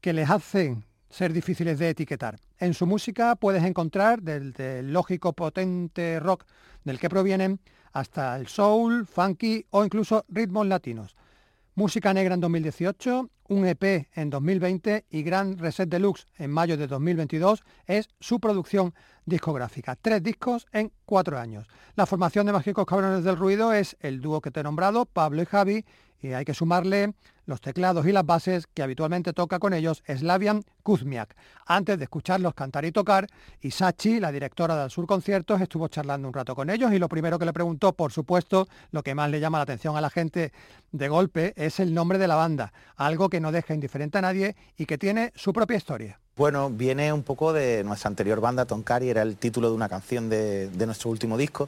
que 0.01 0.13
les 0.13 0.29
hacen 0.29 0.83
ser 1.09 1.31
difíciles 1.31 1.77
de 1.77 1.89
etiquetar. 1.89 2.39
En 2.57 2.73
su 2.73 2.85
música 2.87 3.35
puedes 3.35 3.63
encontrar 3.63 4.21
desde 4.21 4.79
el 4.79 4.93
lógico 4.93 5.33
potente 5.33 6.19
rock 6.19 6.45
del 6.83 6.99
que 6.99 7.09
provienen 7.09 7.59
hasta 7.91 8.36
el 8.38 8.47
soul, 8.47 9.06
funky 9.06 9.65
o 9.71 9.84
incluso 9.84 10.25
ritmos 10.30 10.67
latinos. 10.67 11.15
Música 11.75 12.13
Negra 12.13 12.34
en 12.34 12.41
2018, 12.41 13.30
un 13.49 13.65
EP 13.65 14.08
en 14.13 14.30
2020 14.30 15.06
y 15.10 15.23
Gran 15.23 15.58
Reset 15.58 15.89
Deluxe 15.89 16.28
en 16.38 16.52
mayo 16.52 16.78
de 16.78 16.88
2022 16.88 17.63
es 17.86 18.10
su 18.19 18.39
producción 18.39 18.93
discográfica. 19.25 19.95
Tres 19.95 20.21
discos 20.21 20.67
en 20.71 20.91
cuatro 21.06 21.39
años. 21.39 21.67
La 21.95 22.06
formación 22.06 22.45
de 22.45 22.54
Mágicos 22.54 22.86
Cabrones 22.86 23.23
del 23.23 23.38
Ruido 23.38 23.73
es 23.73 23.95
el 24.02 24.21
dúo 24.21 24.41
que 24.41 24.52
te 24.52 24.60
he 24.60 24.63
nombrado, 24.63 25.06
Pablo 25.06 25.41
y 25.41 25.45
Javi, 25.45 25.86
y 26.21 26.34
hay 26.34 26.45
que 26.45 26.54
sumarle 26.54 27.13
los 27.49 27.59
teclados 27.59 28.05
y 28.05 28.12
las 28.12 28.25
bases 28.25 28.67
que 28.67 28.83
habitualmente 28.83 29.33
toca 29.33 29.59
con 29.59 29.73
ellos 29.73 30.03
Slavian 30.07 30.63
Kuzmiak. 30.83 31.35
Antes 31.65 31.97
de 31.97 32.03
escucharlos 32.05 32.53
cantar 32.53 32.85
y 32.85 32.91
tocar, 32.91 33.27
Isachi, 33.62 34.19
la 34.19 34.31
directora 34.31 34.79
del 34.79 34.89
Sur 34.89 35.05
Conciertos, 35.07 35.59
estuvo 35.59 35.88
charlando 35.88 36.27
un 36.27 36.33
rato 36.33 36.55
con 36.55 36.69
ellos 36.69 36.93
y 36.93 36.99
lo 36.99 37.09
primero 37.09 37.38
que 37.38 37.45
le 37.45 37.53
preguntó, 37.53 37.93
por 37.93 38.12
supuesto, 38.12 38.67
lo 38.91 39.03
que 39.03 39.15
más 39.15 39.29
le 39.29 39.39
llama 39.39 39.57
la 39.57 39.63
atención 39.63 39.97
a 39.97 40.01
la 40.01 40.09
gente 40.09 40.53
de 40.91 41.09
golpe, 41.09 41.53
es 41.57 41.79
el 41.79 41.93
nombre 41.93 42.17
de 42.17 42.27
la 42.27 42.35
banda, 42.35 42.71
algo 42.95 43.29
que 43.29 43.39
no 43.39 43.51
deja 43.51 43.73
indiferente 43.73 44.19
a 44.19 44.21
nadie 44.21 44.55
y 44.77 44.85
que 44.85 44.97
tiene 44.97 45.33
su 45.35 45.51
propia 45.51 45.77
historia. 45.77 46.19
Bueno, 46.35 46.69
viene 46.69 47.12
un 47.12 47.23
poco 47.23 47.51
de 47.51 47.83
nuestra 47.83 48.07
anterior 48.07 48.39
banda, 48.39 48.63
Tonkari, 48.65 49.09
era 49.09 49.23
el 49.23 49.35
título 49.35 49.69
de 49.69 49.75
una 49.75 49.89
canción 49.89 50.29
de, 50.29 50.69
de 50.69 50.85
nuestro 50.85 51.09
último 51.09 51.38
disco. 51.38 51.67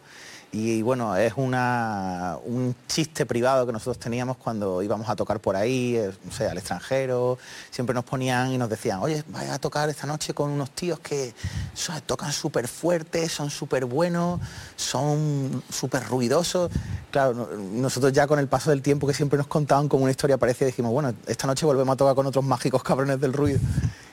Y 0.54 0.82
bueno, 0.82 1.16
es 1.16 1.32
una, 1.38 2.38
un 2.44 2.76
chiste 2.86 3.26
privado 3.26 3.66
que 3.66 3.72
nosotros 3.72 3.98
teníamos 3.98 4.36
cuando 4.36 4.82
íbamos 4.84 5.08
a 5.08 5.16
tocar 5.16 5.40
por 5.40 5.56
ahí, 5.56 5.96
eh, 5.96 6.12
no 6.26 6.32
sé, 6.34 6.46
al 6.46 6.58
extranjero. 6.58 7.38
Siempre 7.70 7.94
nos 7.94 8.04
ponían 8.04 8.52
y 8.52 8.58
nos 8.58 8.70
decían, 8.70 9.00
oye, 9.02 9.24
vaya 9.30 9.54
a 9.54 9.60
tocar 9.60 9.88
esta 9.90 10.06
noche 10.08 10.34
con 10.34 10.50
unos 10.50 10.72
tíos 10.72 11.00
que 11.00 11.34
tocan 12.06 12.34
súper 12.34 12.68
fuerte, 12.68 13.30
son 13.30 13.50
súper 13.50 13.86
buenos, 13.86 14.42
son 14.76 15.64
súper 15.70 16.04
ruidosos. 16.04 16.70
Claro, 17.12 17.34
no- 17.34 17.48
nosotros 17.82 18.12
ya 18.12 18.28
con 18.28 18.38
el 18.38 18.50
paso 18.50 18.72
del 18.72 18.82
tiempo 18.82 19.08
que 19.08 19.14
siempre 19.14 19.38
nos 19.38 19.48
contaban 19.48 19.88
como 19.88 20.04
una 20.04 20.12
historia 20.12 20.38
parecida, 20.38 20.66
dijimos, 20.66 20.92
bueno, 20.92 21.14
esta 21.28 21.48
noche 21.48 21.66
volvemos 21.66 21.94
a 21.94 21.96
tocar 21.96 22.14
con 22.14 22.26
otros 22.26 22.44
mágicos 22.44 22.84
cabrones 22.84 23.22
del 23.22 23.32
ruido. 23.32 23.60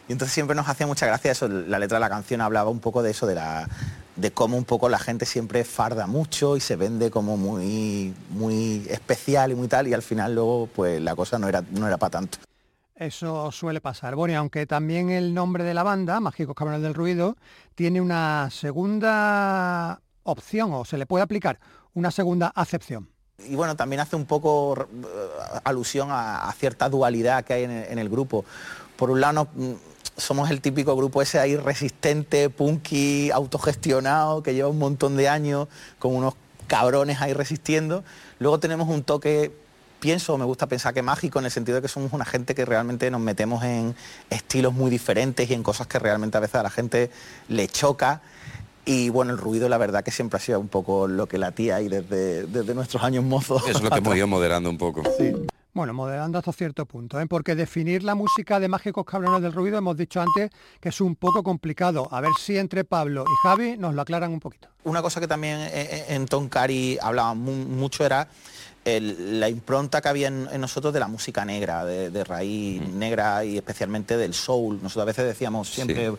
Y 0.08 0.12
entonces 0.12 0.32
siempre 0.32 0.56
nos 0.56 0.66
hacía 0.68 0.86
mucha 0.86 1.06
gracia 1.06 1.32
eso, 1.32 1.48
la 1.48 1.78
letra 1.78 1.96
de 1.98 2.00
la 2.00 2.08
canción 2.08 2.40
hablaba 2.40 2.70
un 2.70 2.80
poco 2.80 3.02
de 3.02 3.10
eso, 3.10 3.26
de, 3.26 3.34
la, 3.34 3.68
de 4.16 4.30
cómo 4.32 4.56
un 4.56 4.64
poco 4.64 4.88
la 4.88 4.98
gente 4.98 5.26
siempre 5.26 5.64
farda 5.64 6.06
mucho 6.06 6.56
y 6.56 6.60
se 6.60 6.76
vende 6.76 7.10
como 7.10 7.36
muy, 7.36 8.14
muy 8.30 8.86
especial 8.88 9.52
y 9.52 9.54
muy 9.54 9.68
tal, 9.68 9.86
y 9.86 9.92
al 9.92 10.00
final 10.02 10.34
luego 10.34 10.66
pues 10.74 11.00
la 11.02 11.14
cosa 11.14 11.38
no 11.38 11.46
era, 11.46 11.62
no 11.72 11.86
era 11.86 11.98
para 11.98 12.10
tanto. 12.10 12.38
Eso 12.96 13.52
suele 13.52 13.80
pasar. 13.80 14.16
Bueno, 14.16 14.32
y 14.32 14.36
aunque 14.36 14.66
también 14.66 15.10
el 15.10 15.34
nombre 15.34 15.62
de 15.62 15.74
la 15.74 15.82
banda, 15.84 16.18
Mágicos 16.20 16.56
Cabrones 16.56 16.82
del 16.82 16.94
Ruido, 16.94 17.36
tiene 17.74 18.00
una 18.00 18.48
segunda 18.50 20.00
opción 20.24 20.72
o 20.72 20.84
se 20.84 20.98
le 20.98 21.06
puede 21.06 21.22
aplicar 21.22 21.60
una 21.94 22.10
segunda 22.10 22.48
acepción. 22.56 23.08
Y 23.46 23.54
bueno, 23.54 23.76
también 23.76 24.00
hace 24.00 24.16
un 24.16 24.24
poco 24.24 24.74
eh, 24.80 25.60
alusión 25.62 26.10
a, 26.10 26.48
a 26.48 26.52
cierta 26.54 26.88
dualidad 26.88 27.44
que 27.44 27.52
hay 27.52 27.64
en 27.64 27.70
el, 27.70 27.92
en 27.92 27.98
el 28.00 28.08
grupo. 28.08 28.44
Por 28.96 29.10
un 29.10 29.20
lado, 29.20 29.48
no- 29.54 29.76
somos 30.18 30.50
el 30.50 30.60
típico 30.60 30.94
grupo 30.96 31.22
ese 31.22 31.38
ahí 31.38 31.56
resistente, 31.56 32.50
punky, 32.50 33.30
autogestionado, 33.30 34.42
que 34.42 34.52
lleva 34.52 34.68
un 34.68 34.78
montón 34.78 35.16
de 35.16 35.28
años, 35.28 35.68
con 35.98 36.14
unos 36.14 36.34
cabrones 36.66 37.22
ahí 37.22 37.32
resistiendo. 37.32 38.04
Luego 38.40 38.58
tenemos 38.60 38.88
un 38.88 39.04
toque, 39.04 39.52
pienso, 40.00 40.36
me 40.36 40.44
gusta 40.44 40.66
pensar 40.66 40.92
que 40.92 41.02
mágico, 41.02 41.38
en 41.38 41.46
el 41.46 41.50
sentido 41.50 41.76
de 41.76 41.82
que 41.82 41.88
somos 41.88 42.12
una 42.12 42.24
gente 42.24 42.54
que 42.54 42.64
realmente 42.64 43.10
nos 43.10 43.20
metemos 43.20 43.64
en 43.64 43.94
estilos 44.28 44.74
muy 44.74 44.90
diferentes 44.90 45.48
y 45.48 45.54
en 45.54 45.62
cosas 45.62 45.86
que 45.86 45.98
realmente 45.98 46.36
a 46.36 46.40
veces 46.40 46.56
a 46.56 46.62
la 46.64 46.70
gente 46.70 47.10
le 47.48 47.68
choca. 47.68 48.20
Y 48.84 49.10
bueno, 49.10 49.32
el 49.32 49.38
ruido 49.38 49.68
la 49.68 49.78
verdad 49.78 50.02
que 50.02 50.10
siempre 50.10 50.38
ha 50.38 50.40
sido 50.40 50.58
un 50.60 50.68
poco 50.68 51.06
lo 51.06 51.26
que 51.26 51.38
latía 51.38 51.76
ahí 51.76 51.88
desde, 51.88 52.46
desde 52.46 52.74
nuestros 52.74 53.02
años 53.02 53.22
mozos. 53.22 53.68
Es 53.68 53.82
lo 53.82 53.90
que 53.90 53.98
hemos 53.98 54.16
ido 54.16 54.26
moderando 54.26 54.68
un 54.68 54.78
poco. 54.78 55.02
Bueno, 55.78 55.94
moderando 55.94 56.38
hasta 56.38 56.52
cierto 56.52 56.86
punto, 56.86 57.20
¿eh? 57.20 57.26
porque 57.28 57.54
definir 57.54 58.02
la 58.02 58.16
música 58.16 58.58
de 58.58 58.66
Mágicos 58.66 59.04
Cabrones 59.04 59.40
del 59.42 59.52
Ruido 59.52 59.78
hemos 59.78 59.96
dicho 59.96 60.20
antes 60.20 60.50
que 60.80 60.88
es 60.88 61.00
un 61.00 61.14
poco 61.14 61.44
complicado. 61.44 62.08
A 62.10 62.20
ver 62.20 62.32
si 62.36 62.58
entre 62.58 62.82
Pablo 62.82 63.22
y 63.24 63.46
Javi 63.46 63.76
nos 63.78 63.94
lo 63.94 64.02
aclaran 64.02 64.32
un 64.32 64.40
poquito. 64.40 64.66
Una 64.82 65.02
cosa 65.02 65.20
que 65.20 65.28
también 65.28 65.60
eh, 65.60 65.70
eh, 65.72 66.04
en 66.08 66.26
Tonkari 66.26 66.98
hablaba 67.00 67.32
mu- 67.34 67.52
mucho 67.54 68.04
era 68.04 68.26
el- 68.84 69.38
la 69.38 69.48
impronta 69.48 70.00
que 70.00 70.08
había 70.08 70.26
en, 70.26 70.48
en 70.50 70.60
nosotros 70.60 70.92
de 70.92 70.98
la 70.98 71.06
música 71.06 71.44
negra, 71.44 71.84
de, 71.84 72.10
de 72.10 72.24
raíz 72.24 72.82
negra 72.94 73.44
y 73.44 73.56
especialmente 73.56 74.16
del 74.16 74.34
soul.Nosotros 74.34 75.02
a 75.02 75.04
veces 75.06 75.26
decíamos 75.26 75.68
siempre 75.68 76.10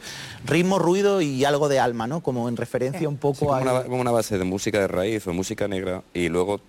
ritmo, 0.46 0.80
ruido 0.80 1.20
y 1.20 1.44
algo 1.44 1.68
de 1.68 1.82
alma, 1.82 2.08
¿no? 2.08 2.22
Como 2.22 2.48
en 2.48 2.56
referencia 2.56 3.10
un 3.10 3.16
Sí, 3.16 3.20
poco 3.22 3.40
como, 3.48 3.56
a... 3.56 3.60
una, 3.60 3.84
como 3.84 4.00
una 4.00 4.12
base 4.12 4.38
de 4.38 4.46
música 4.46 4.80
de 4.80 4.88
raíz 4.88 5.28
o 5.28 5.34
música 5.34 5.68
negra 5.68 6.02
y 6.14 6.30
luego 6.30 6.62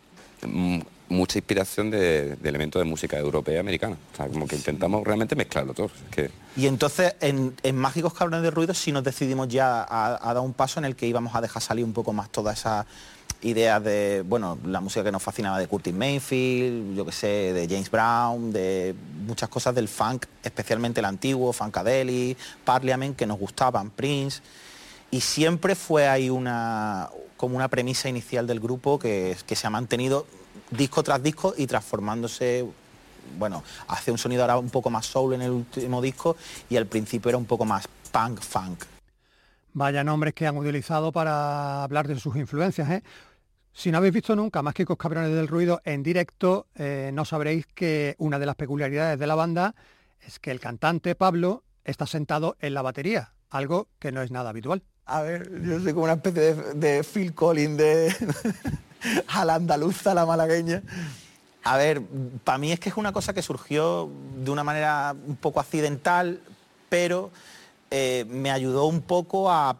mm, 0.44 0.80
mucha 1.10 1.38
inspiración 1.38 1.90
de, 1.90 2.38
elementos 2.42 2.80
de 2.80 2.88
música 2.88 3.18
europea 3.18 3.56
y 3.56 3.58
americana. 3.58 3.96
O 4.12 4.16
sea, 4.16 4.28
como 4.28 4.46
que 4.46 4.56
intentamos 4.56 5.04
realmente 5.04 5.36
mezclarlo 5.36 5.74
todo. 5.74 5.90
Y 6.56 6.66
entonces 6.66 7.14
en, 7.20 7.54
Mágicos 7.74 8.14
Cabrones 8.14 8.42
de 8.42 8.50
Ruido 8.50 8.72
sí 8.72 8.92
nos 8.92 9.04
decidimos 9.04 9.48
ya 9.48 9.86
a, 9.88 10.18
dar 10.32 10.38
un 10.38 10.54
paso 10.54 10.78
en 10.78 10.86
el 10.86 10.96
que 10.96 11.06
íbamos 11.06 11.34
a 11.34 11.40
dejar 11.40 11.62
salir 11.62 11.84
un 11.84 11.92
poco 11.92 12.12
más 12.12 12.30
toda 12.30 12.52
esa 12.52 12.86
ideas 13.42 13.82
de, 13.82 14.22
bueno, 14.26 14.58
la 14.66 14.80
música 14.80 15.02
que 15.02 15.10
nos 15.10 15.22
fascinaba 15.22 15.58
de 15.58 15.66
Curtis 15.66 15.94
Mayfield, 15.94 16.94
yo 16.94 17.06
que 17.06 17.12
sé, 17.12 17.54
de 17.54 17.66
James 17.66 17.90
Brown, 17.90 18.52
de 18.52 18.94
muchas 19.26 19.48
cosas 19.48 19.74
del 19.74 19.88
funk, 19.88 20.26
especialmente 20.44 21.00
el 21.00 21.06
antiguo, 21.06 21.50
Funkadelic, 21.54 22.36
Parliament, 22.64 23.16
que 23.16 23.26
nos 23.26 23.38
gustaban, 23.38 23.88
Prince. 23.90 24.42
Y 25.10 25.22
siempre 25.22 25.74
fue 25.74 26.06
ahí 26.06 26.28
una, 26.28 27.08
como 27.38 27.56
una 27.56 27.68
premisa 27.68 28.10
inicial 28.10 28.46
del 28.46 28.60
grupo 28.60 28.98
que 28.98 29.36
se 29.48 29.66
ha 29.66 29.70
mantenido 29.70 30.26
disco 30.70 31.02
tras 31.02 31.22
disco 31.22 31.54
y 31.56 31.66
transformándose, 31.66 32.66
bueno, 33.38 33.62
hace 33.88 34.10
un 34.10 34.18
sonido 34.18 34.42
ahora 34.42 34.58
un 34.58 34.70
poco 34.70 34.90
más 34.90 35.06
soul 35.06 35.34
en 35.34 35.42
el 35.42 35.50
último 35.50 36.00
disco 36.00 36.36
y 36.68 36.76
al 36.76 36.86
principio 36.86 37.28
era 37.28 37.38
un 37.38 37.46
poco 37.46 37.64
más 37.64 37.88
punk 38.10 38.40
funk. 38.40 38.84
Vaya 39.72 40.02
nombres 40.02 40.34
que 40.34 40.46
han 40.46 40.56
utilizado 40.56 41.12
para 41.12 41.84
hablar 41.84 42.08
de 42.08 42.18
sus 42.18 42.34
influencias. 42.36 42.90
¿eh? 42.90 43.02
Si 43.72 43.90
no 43.90 43.98
habéis 43.98 44.14
visto 44.14 44.34
nunca 44.34 44.62
Mágicos 44.62 44.96
Cabrones 44.96 45.32
del 45.32 45.46
Ruido 45.46 45.80
en 45.84 46.02
directo, 46.02 46.66
eh, 46.74 47.10
no 47.12 47.24
sabréis 47.24 47.66
que 47.66 48.16
una 48.18 48.38
de 48.38 48.46
las 48.46 48.56
peculiaridades 48.56 49.18
de 49.18 49.26
la 49.26 49.36
banda 49.36 49.74
es 50.20 50.38
que 50.38 50.50
el 50.50 50.60
cantante 50.60 51.14
Pablo 51.14 51.62
está 51.84 52.06
sentado 52.06 52.56
en 52.60 52.74
la 52.74 52.82
batería, 52.82 53.32
algo 53.48 53.88
que 53.98 54.12
no 54.12 54.22
es 54.22 54.30
nada 54.30 54.50
habitual. 54.50 54.82
A 55.06 55.22
ver, 55.22 55.50
yo 55.62 55.80
soy 55.80 55.92
como 55.92 56.04
una 56.04 56.14
especie 56.14 56.54
de, 56.54 56.74
de 56.74 57.04
Phil 57.04 57.32
Collins 57.32 57.76
de 57.76 58.14
a 59.28 59.44
la 59.44 59.54
andaluza, 59.54 60.14
la 60.14 60.26
malagueña. 60.26 60.82
A 61.62 61.76
ver, 61.76 62.02
para 62.44 62.58
mí 62.58 62.72
es 62.72 62.80
que 62.80 62.88
es 62.88 62.96
una 62.96 63.12
cosa 63.12 63.34
que 63.34 63.42
surgió 63.42 64.10
de 64.36 64.50
una 64.50 64.64
manera 64.64 65.14
un 65.26 65.36
poco 65.36 65.60
accidental, 65.60 66.40
pero 66.88 67.30
eh, 67.90 68.24
me 68.28 68.50
ayudó 68.50 68.86
un 68.86 69.02
poco 69.02 69.50
a 69.50 69.76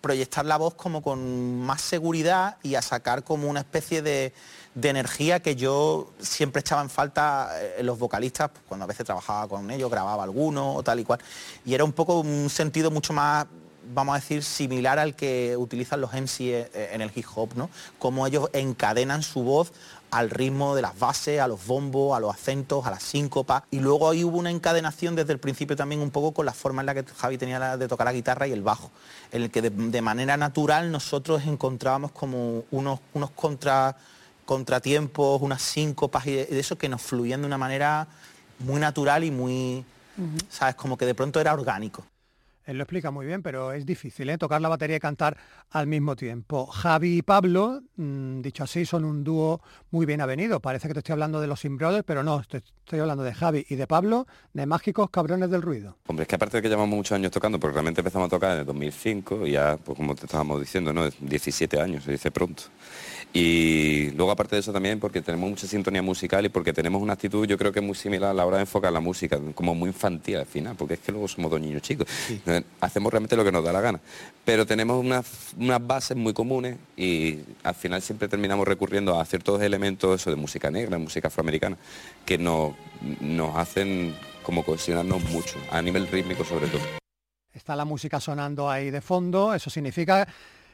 proyectar 0.00 0.44
la 0.44 0.56
voz 0.56 0.74
como 0.74 1.02
con 1.02 1.60
más 1.60 1.80
seguridad 1.82 2.56
y 2.62 2.74
a 2.74 2.82
sacar 2.82 3.22
como 3.22 3.48
una 3.48 3.60
especie 3.60 4.02
de, 4.02 4.32
de 4.74 4.88
energía 4.88 5.40
que 5.40 5.56
yo 5.56 6.10
siempre 6.18 6.60
echaba 6.60 6.82
en 6.82 6.90
falta 6.90 7.50
eh, 7.60 7.76
en 7.78 7.86
los 7.86 7.98
vocalistas, 7.98 8.50
pues, 8.50 8.62
cuando 8.66 8.84
a 8.84 8.86
veces 8.86 9.04
trabajaba 9.04 9.48
con 9.48 9.70
ellos, 9.70 9.90
grababa 9.90 10.24
alguno 10.24 10.74
o 10.74 10.82
tal 10.82 11.00
y 11.00 11.04
cual. 11.04 11.20
Y 11.64 11.74
era 11.74 11.84
un 11.84 11.92
poco 11.92 12.20
un 12.20 12.50
sentido 12.50 12.90
mucho 12.90 13.12
más 13.12 13.46
vamos 13.92 14.14
a 14.14 14.20
decir, 14.20 14.42
similar 14.42 14.98
al 14.98 15.14
que 15.14 15.56
utilizan 15.56 16.00
los 16.00 16.12
MC 16.12 16.40
eh, 16.40 16.90
en 16.92 17.00
el 17.00 17.10
hip 17.14 17.26
hop, 17.34 17.50
¿no? 17.56 17.70
Como 17.98 18.26
ellos 18.26 18.48
encadenan 18.52 19.22
su 19.22 19.42
voz 19.42 19.72
al 20.10 20.30
ritmo 20.30 20.74
de 20.74 20.82
las 20.82 20.98
bases, 20.98 21.40
a 21.40 21.46
los 21.46 21.64
bombos, 21.66 22.16
a 22.16 22.20
los 22.20 22.34
acentos, 22.34 22.84
a 22.86 22.90
las 22.90 23.02
síncopas. 23.02 23.62
Y 23.70 23.80
luego 23.80 24.10
ahí 24.10 24.24
hubo 24.24 24.38
una 24.38 24.50
encadenación 24.50 25.14
desde 25.14 25.32
el 25.32 25.38
principio 25.38 25.76
también 25.76 26.00
un 26.00 26.10
poco 26.10 26.32
con 26.32 26.46
la 26.46 26.52
forma 26.52 26.82
en 26.82 26.86
la 26.86 26.94
que 26.94 27.04
Javi 27.04 27.38
tenía 27.38 27.76
de 27.76 27.88
tocar 27.88 28.06
la 28.06 28.12
guitarra 28.12 28.46
y 28.46 28.52
el 28.52 28.62
bajo, 28.62 28.90
en 29.30 29.42
el 29.42 29.50
que 29.50 29.62
de, 29.62 29.70
de 29.70 30.02
manera 30.02 30.36
natural 30.36 30.90
nosotros 30.90 31.42
encontrábamos 31.46 32.10
como 32.12 32.64
unos, 32.70 33.00
unos 33.14 33.30
contra, 33.30 33.96
contratiempos, 34.44 35.40
unas 35.42 35.62
síncopas 35.62 36.26
y 36.26 36.32
de, 36.32 36.48
y 36.50 36.54
de 36.54 36.60
eso 36.60 36.76
que 36.76 36.88
nos 36.88 37.02
fluían 37.02 37.42
de 37.42 37.46
una 37.46 37.58
manera 37.58 38.08
muy 38.60 38.80
natural 38.80 39.24
y 39.24 39.30
muy, 39.30 39.84
¿sabes? 40.48 40.74
Como 40.74 40.96
que 40.96 41.06
de 41.06 41.14
pronto 41.14 41.40
era 41.40 41.52
orgánico. 41.52 42.04
Él 42.70 42.78
lo 42.78 42.84
explica 42.84 43.10
muy 43.10 43.26
bien, 43.26 43.42
pero 43.42 43.72
es 43.72 43.84
difícil, 43.84 44.30
¿eh? 44.30 44.38
Tocar 44.38 44.60
la 44.60 44.68
batería 44.68 44.94
y 44.94 45.00
cantar 45.00 45.36
al 45.70 45.88
mismo 45.88 46.14
tiempo. 46.14 46.66
Javi 46.66 47.18
y 47.18 47.22
Pablo, 47.22 47.82
mm, 47.96 48.42
dicho 48.42 48.62
así, 48.62 48.86
son 48.86 49.04
un 49.04 49.24
dúo 49.24 49.60
muy 49.90 50.06
bien 50.06 50.20
avenido. 50.20 50.60
Parece 50.60 50.86
que 50.86 50.94
te 50.94 51.00
estoy 51.00 51.14
hablando 51.14 51.40
de 51.40 51.48
los 51.48 51.58
Sin 51.58 51.76
Brothers, 51.76 52.04
pero 52.06 52.22
no, 52.22 52.40
estoy 52.40 53.00
hablando 53.00 53.24
de 53.24 53.34
Javi 53.34 53.66
y 53.68 53.74
de 53.74 53.88
Pablo, 53.88 54.28
de 54.52 54.66
Mágicos 54.66 55.10
Cabrones 55.10 55.50
del 55.50 55.62
Ruido. 55.62 55.96
Hombre, 56.06 56.22
es 56.22 56.28
que 56.28 56.36
aparte 56.36 56.58
de 56.58 56.62
que 56.62 56.68
llevamos 56.68 56.94
muchos 56.94 57.16
años 57.16 57.32
tocando, 57.32 57.58
porque 57.58 57.74
realmente 57.74 58.02
empezamos 58.02 58.26
a 58.26 58.30
tocar 58.30 58.52
en 58.52 58.60
el 58.60 58.66
2005 58.66 59.48
y 59.48 59.50
ya, 59.50 59.76
pues 59.76 59.96
como 59.96 60.14
te 60.14 60.26
estábamos 60.26 60.60
diciendo, 60.60 60.92
¿no? 60.92 61.10
17 61.10 61.80
años, 61.80 62.04
se 62.04 62.12
dice 62.12 62.30
pronto. 62.30 62.62
Y 63.32 64.10
luego 64.10 64.32
aparte 64.32 64.56
de 64.56 64.60
eso 64.60 64.72
también 64.72 64.98
porque 64.98 65.22
tenemos 65.22 65.48
mucha 65.48 65.66
sintonía 65.66 66.02
musical 66.02 66.44
y 66.44 66.48
porque 66.48 66.72
tenemos 66.72 67.00
una 67.00 67.12
actitud 67.12 67.46
yo 67.46 67.56
creo 67.56 67.70
que 67.70 67.80
muy 67.80 67.94
similar 67.94 68.30
a 68.30 68.34
la 68.34 68.44
hora 68.44 68.56
de 68.56 68.62
enfocar 68.62 68.92
la 68.92 69.00
música, 69.00 69.38
como 69.54 69.74
muy 69.74 69.88
infantil 69.88 70.38
al 70.38 70.46
final, 70.46 70.74
porque 70.76 70.94
es 70.94 71.00
que 71.00 71.12
luego 71.12 71.28
somos 71.28 71.50
dos 71.50 71.60
niños 71.60 71.82
chicos. 71.82 72.08
Entonces, 72.28 72.64
Hacemos 72.80 73.12
realmente 73.12 73.36
lo 73.36 73.44
que 73.44 73.52
nos 73.52 73.62
da 73.62 73.72
la 73.72 73.80
gana. 73.80 74.00
Pero 74.44 74.66
tenemos 74.66 74.98
unas, 74.98 75.54
unas 75.56 75.86
bases 75.86 76.16
muy 76.16 76.32
comunes 76.32 76.76
y 76.96 77.38
al 77.62 77.74
final 77.74 78.02
siempre 78.02 78.26
terminamos 78.26 78.66
recurriendo 78.66 79.18
a 79.18 79.24
ciertos 79.24 79.62
elementos 79.62 80.20
eso 80.20 80.30
de 80.30 80.36
música 80.36 80.70
negra, 80.70 80.98
música 80.98 81.28
afroamericana, 81.28 81.76
que 82.26 82.36
nos, 82.36 82.74
nos 83.20 83.56
hacen 83.56 84.14
como 84.42 84.64
cohesionarnos 84.64 85.22
mucho, 85.30 85.58
a 85.70 85.80
nivel 85.80 86.08
rítmico 86.08 86.44
sobre 86.44 86.66
todo. 86.66 86.82
Está 87.52 87.76
la 87.76 87.84
música 87.84 88.20
sonando 88.20 88.70
ahí 88.70 88.90
de 88.90 89.00
fondo, 89.00 89.54
eso 89.54 89.70
significa 89.70 90.26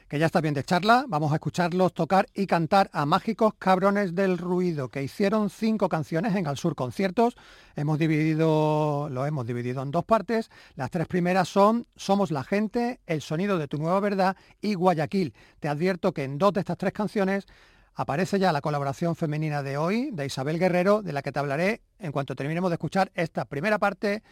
que 0.07 0.19
ya 0.19 0.27
está 0.27 0.41
bien 0.41 0.53
de 0.53 0.63
charla. 0.63 1.05
Vamos 1.07 1.31
a 1.31 1.35
escucharlos 1.35 1.93
tocar 1.93 2.27
y 2.33 2.47
cantar 2.47 2.89
a 2.93 3.05
Mágicos 3.05 3.53
Cabrones 3.59 4.15
del 4.15 4.37
Ruido, 4.37 4.89
que 4.89 5.03
hicieron 5.03 5.49
cinco 5.49 5.89
canciones 5.89 6.35
en 6.35 6.47
Al 6.47 6.57
Sur 6.57 6.75
Conciertos. 6.75 7.35
Hemos 7.75 7.99
dividido, 7.99 9.09
lo 9.11 9.25
hemos 9.25 9.45
dividido 9.45 9.81
en 9.83 9.91
dos 9.91 10.05
partes. 10.05 10.49
Las 10.75 10.91
tres 10.91 11.07
primeras 11.07 11.49
son 11.49 11.87
Somos 11.95 12.31
la 12.31 12.43
gente, 12.43 13.01
El 13.05 13.21
sonido 13.21 13.57
de 13.57 13.67
tu 13.67 13.77
nueva 13.77 13.99
verdad 13.99 14.37
y 14.61 14.75
Guayaquil. 14.75 15.33
Te 15.59 15.67
advierto 15.67 16.13
que 16.13 16.23
en 16.23 16.37
dos 16.37 16.53
de 16.53 16.61
estas 16.61 16.77
tres 16.77 16.93
canciones 16.93 17.45
aparece 17.93 18.39
ya 18.39 18.53
la 18.53 18.61
colaboración 18.61 19.15
femenina 19.15 19.63
de 19.63 19.77
hoy, 19.77 20.11
de 20.13 20.25
Isabel 20.25 20.59
Guerrero, 20.59 21.01
de 21.01 21.13
la 21.13 21.21
que 21.21 21.31
te 21.31 21.39
hablaré 21.39 21.81
en 21.99 22.11
cuanto 22.11 22.35
terminemos 22.35 22.69
de 22.69 22.75
escuchar 22.75 23.11
esta 23.15 23.45
primera 23.45 23.79
parte 23.79 24.23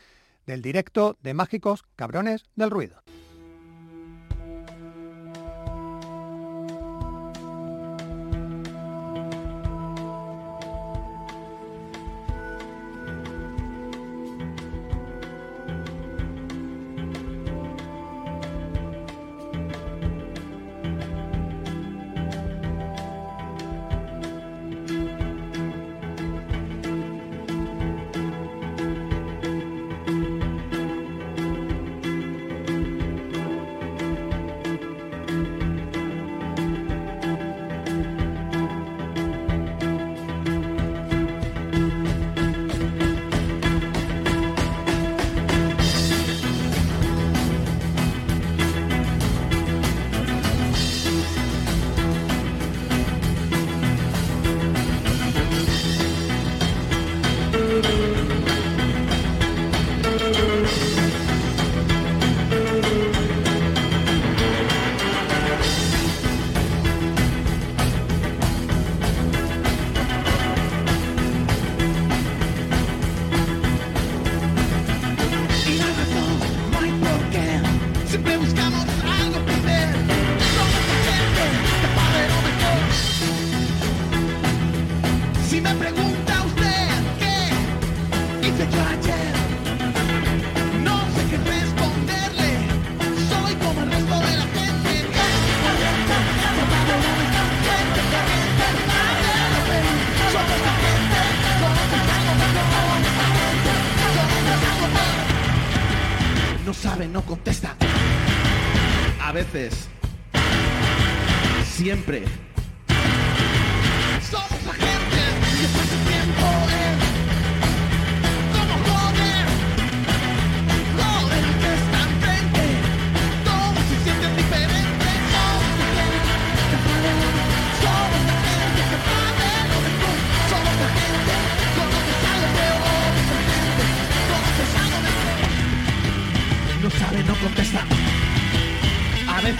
del 0.45 0.61
directo 0.61 1.17
de 1.21 1.33
Mágicos 1.33 1.83
Cabrones 1.95 2.45
del 2.55 2.69
Ruido. 2.69 3.01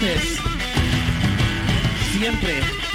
Veces, 0.02 0.40
siempre. 2.12 2.95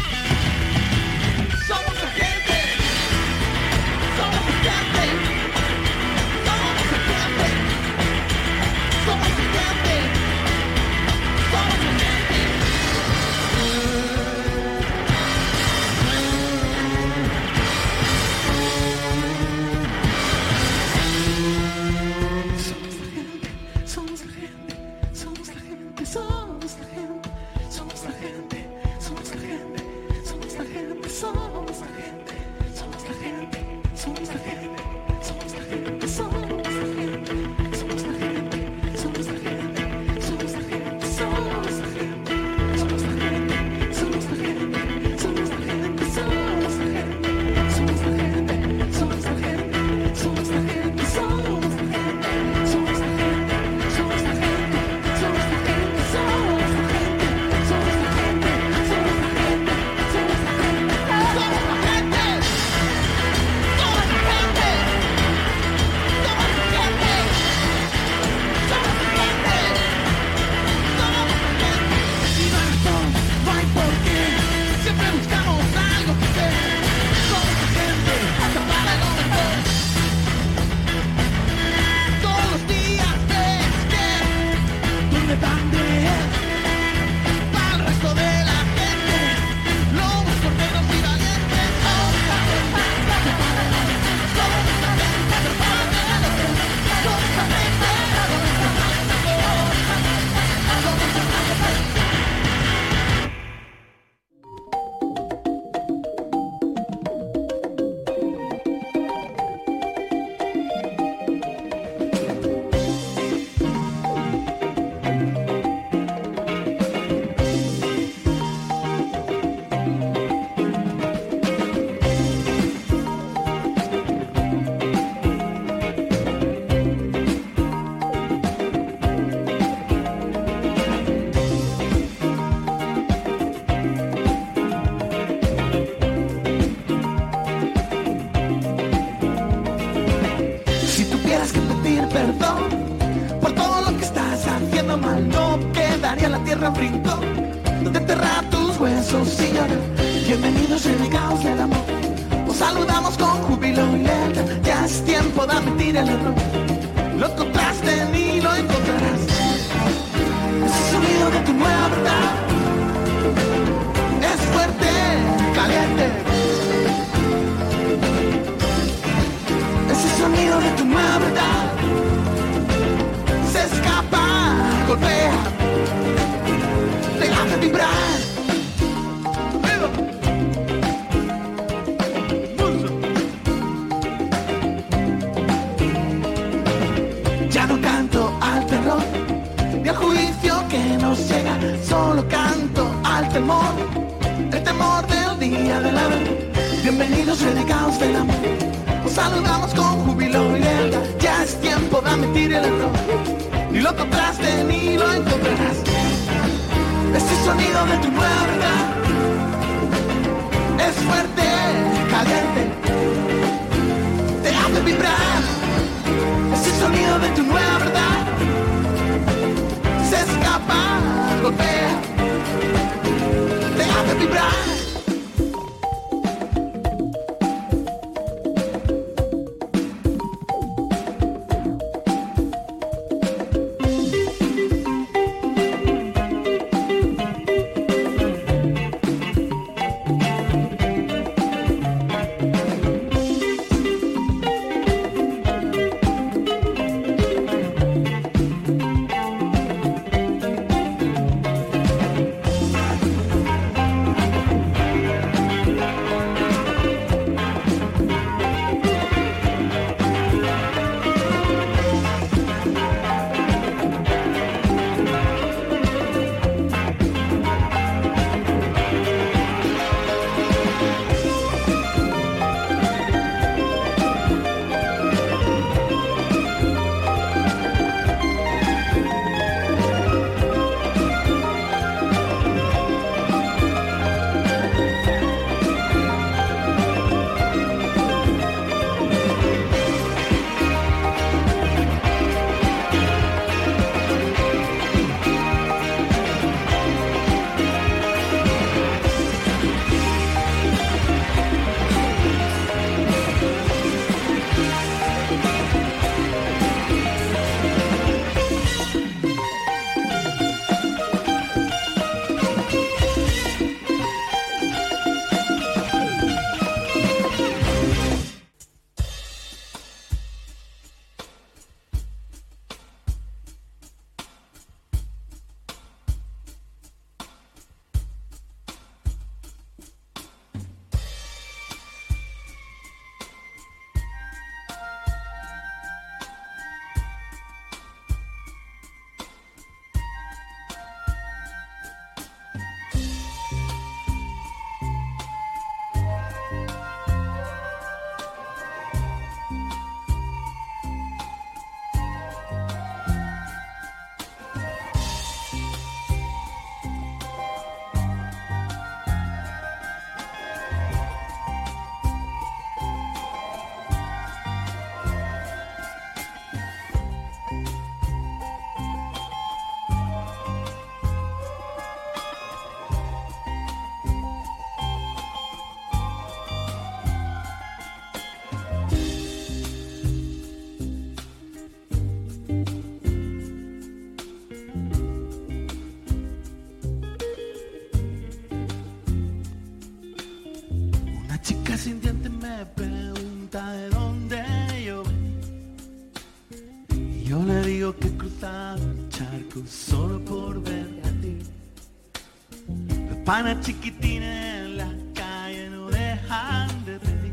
Campana 403.30 403.60
chiquitina 403.60 404.58
en 404.58 404.76
la 404.76 404.88
calle 405.14 405.70
no 405.70 405.88
dejan 405.88 406.84
de 406.84 406.98
pedir. 406.98 407.32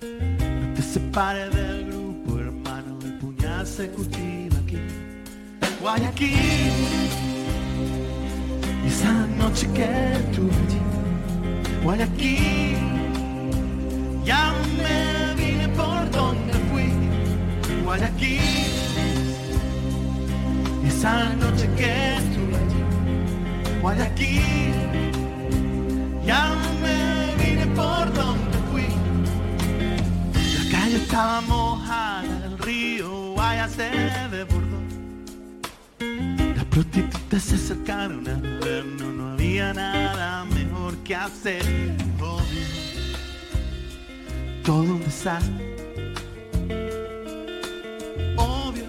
No 0.00 0.74
te 0.74 0.80
separes 0.80 1.54
del 1.54 1.84
grupo, 1.84 2.38
hermano, 2.38 2.98
el 3.04 3.12
puñal 3.18 3.66
se 3.66 3.90
cultiva 3.90 4.56
aquí. 4.56 4.78
Guayaquil, 5.82 6.32
y 8.82 8.88
esa 8.88 9.12
noche 9.36 9.66
que 9.74 9.86
tuve 10.34 10.54
allí. 10.62 10.80
Guayaquil. 11.82 12.29
se 33.76 33.90
desbordó. 34.30 34.80
Las 36.56 36.64
prostitutas 36.66 37.42
se 37.42 37.54
acercaron 37.54 38.26
al 38.28 38.40
verno, 38.60 39.12
no 39.12 39.32
había 39.32 39.72
nada 39.72 40.44
mejor 40.46 40.96
que 41.04 41.14
hacer. 41.14 41.62
Todo 44.64 44.82
un 44.82 45.00
desastre. 45.00 45.76
Obvio, 48.36 48.84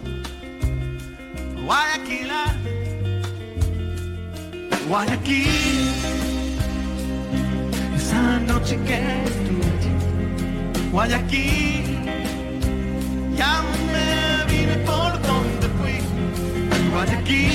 Guayaquil, 1.66 2.30
ah. 2.32 2.54
Guayaquil, 4.88 5.48
esa 7.96 8.40
noche 8.40 8.78
que 8.86 8.98
estuve 9.24 9.66
allí, 9.74 10.90
Guayaquil, 10.92 11.86
llámame. 13.38 14.11
Guayaquil. 17.02 17.52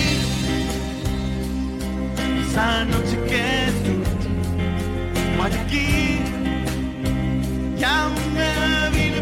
Esa 2.42 2.84
noche 2.84 3.16
que 3.28 3.40
estuve, 3.68 4.10
Guayaquil. 5.36 6.24
Ya 7.78 8.08
me 8.34 8.90
vine 8.90 9.20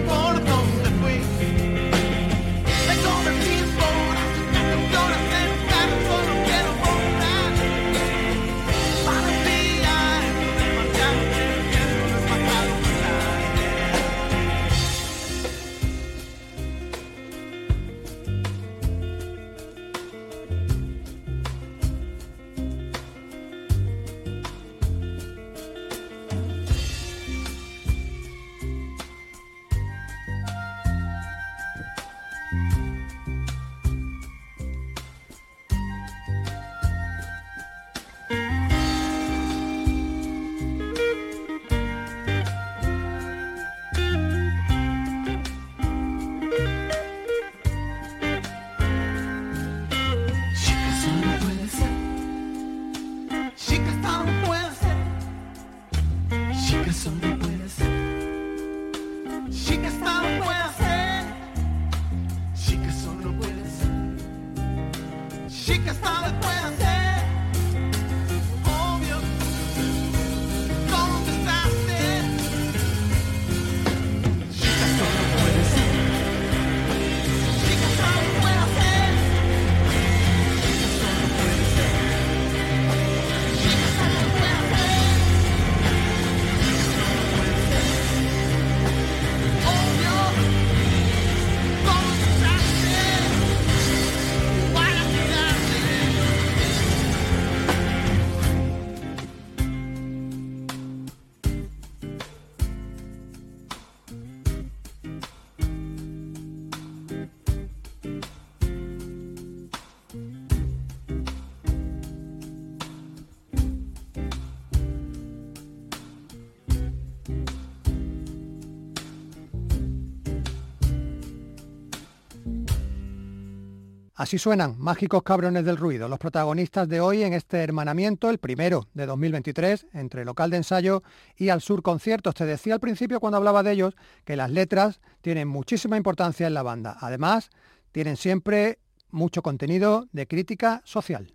Así 124.34 124.40
suenan 124.40 124.74
Mágicos 124.80 125.22
Cabrones 125.22 125.64
del 125.64 125.76
Ruido, 125.76 126.08
los 126.08 126.18
protagonistas 126.18 126.88
de 126.88 127.00
hoy 127.00 127.22
en 127.22 127.34
este 127.34 127.58
hermanamiento, 127.58 128.30
el 128.30 128.38
primero 128.38 128.88
de 128.92 129.06
2023, 129.06 129.86
entre 129.92 130.24
local 130.24 130.50
de 130.50 130.56
ensayo 130.56 131.04
y 131.36 131.50
al 131.50 131.60
sur 131.60 131.82
conciertos. 131.82 132.34
Te 132.34 132.44
decía 132.44 132.74
al 132.74 132.80
principio 132.80 133.20
cuando 133.20 133.36
hablaba 133.36 133.62
de 133.62 133.70
ellos 133.70 133.94
que 134.24 134.34
las 134.34 134.50
letras 134.50 135.00
tienen 135.20 135.46
muchísima 135.46 135.96
importancia 135.96 136.48
en 136.48 136.54
la 136.54 136.64
banda. 136.64 136.96
Además, 137.00 137.50
tienen 137.92 138.16
siempre 138.16 138.80
mucho 139.12 139.40
contenido 139.40 140.08
de 140.10 140.26
crítica 140.26 140.82
social. 140.84 141.32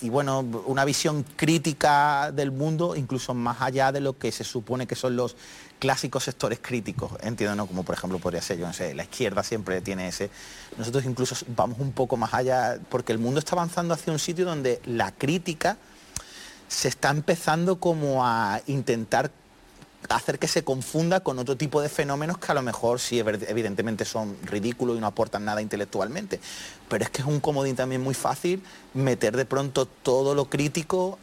y 0.00 0.08
bueno, 0.08 0.40
una 0.40 0.86
visión 0.86 1.26
crítica 1.36 2.32
del 2.32 2.50
mundo, 2.50 2.96
incluso 2.96 3.34
más 3.34 3.60
allá 3.60 3.92
de 3.92 4.00
lo 4.00 4.16
que 4.16 4.32
se 4.32 4.42
supone 4.42 4.86
que 4.86 4.96
son 4.96 5.16
los 5.16 5.36
clásicos 5.82 6.22
sectores 6.22 6.60
críticos, 6.62 7.10
entiendo, 7.22 7.56
¿no? 7.56 7.66
Como 7.66 7.82
por 7.82 7.96
ejemplo 7.96 8.20
podría 8.20 8.40
ser, 8.40 8.56
yo 8.56 8.68
no 8.68 8.72
sé, 8.72 8.94
la 8.94 9.02
izquierda 9.02 9.42
siempre 9.42 9.80
tiene 9.80 10.06
ese. 10.06 10.30
Nosotros 10.78 11.04
incluso 11.04 11.34
vamos 11.56 11.80
un 11.80 11.90
poco 11.90 12.16
más 12.16 12.32
allá, 12.34 12.78
porque 12.88 13.10
el 13.10 13.18
mundo 13.18 13.40
está 13.40 13.56
avanzando 13.56 13.92
hacia 13.92 14.12
un 14.12 14.20
sitio 14.20 14.44
donde 14.44 14.80
la 14.86 15.10
crítica 15.10 15.76
se 16.68 16.86
está 16.86 17.10
empezando 17.10 17.80
como 17.80 18.24
a 18.24 18.60
intentar 18.68 19.32
hacer 20.08 20.38
que 20.38 20.46
se 20.46 20.62
confunda 20.62 21.18
con 21.18 21.40
otro 21.40 21.56
tipo 21.56 21.80
de 21.82 21.88
fenómenos 21.88 22.38
que 22.38 22.52
a 22.52 22.54
lo 22.54 22.62
mejor 22.62 23.00
sí 23.00 23.18
ev- 23.18 23.44
evidentemente 23.48 24.04
son 24.04 24.36
ridículos 24.44 24.96
y 24.96 25.00
no 25.00 25.08
aportan 25.08 25.44
nada 25.44 25.62
intelectualmente. 25.62 26.38
Pero 26.88 27.02
es 27.02 27.10
que 27.10 27.22
es 27.22 27.26
un 27.26 27.40
comodín 27.40 27.74
también 27.74 28.00
muy 28.00 28.14
fácil 28.14 28.62
meter 28.94 29.36
de 29.36 29.46
pronto 29.46 29.86
todo 29.86 30.36
lo 30.36 30.44
crítico 30.44 31.18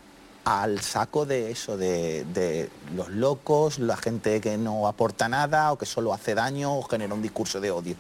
al 0.50 0.82
saco 0.82 1.26
de 1.26 1.52
eso, 1.52 1.78
de, 1.78 2.26
de 2.34 2.70
los 2.96 3.10
locos, 3.10 3.78
la 3.78 3.98
gente 3.98 4.42
que 4.42 4.58
no 4.58 4.88
aporta 4.88 5.30
nada 5.30 5.72
o 5.72 5.78
que 5.78 5.86
solo 5.86 6.14
hace 6.14 6.34
daño 6.34 6.76
o 6.76 6.84
genera 6.84 7.14
un 7.14 7.22
discurso 7.22 7.62
de 7.62 7.70
odio. 7.70 7.96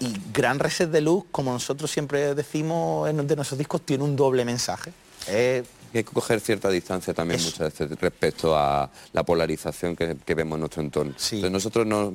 Y 0.00 0.14
Gran 0.32 0.58
Reset 0.58 0.90
de 0.90 1.00
Luz, 1.00 1.24
como 1.30 1.52
nosotros 1.52 1.90
siempre 1.90 2.34
decimos 2.34 3.08
en 3.08 3.26
de 3.26 3.36
nuestros 3.36 3.58
discos, 3.58 3.82
tiene 3.82 4.04
un 4.04 4.16
doble 4.16 4.44
mensaje. 4.44 4.92
Eh, 5.28 5.64
Hay 5.94 6.04
que 6.04 6.12
coger 6.12 6.40
cierta 6.40 6.68
distancia 6.68 7.14
también 7.14 7.42
muchas 7.42 7.72
veces 7.72 7.98
respecto 7.98 8.56
a 8.56 8.90
la 9.12 9.22
polarización 9.22 9.96
que, 9.96 10.16
que 10.24 10.34
vemos 10.34 10.56
en 10.56 10.60
nuestro 10.60 10.82
entorno. 10.82 11.12
Entonces 11.12 11.50
nosotros 11.50 11.86
no, 11.86 12.14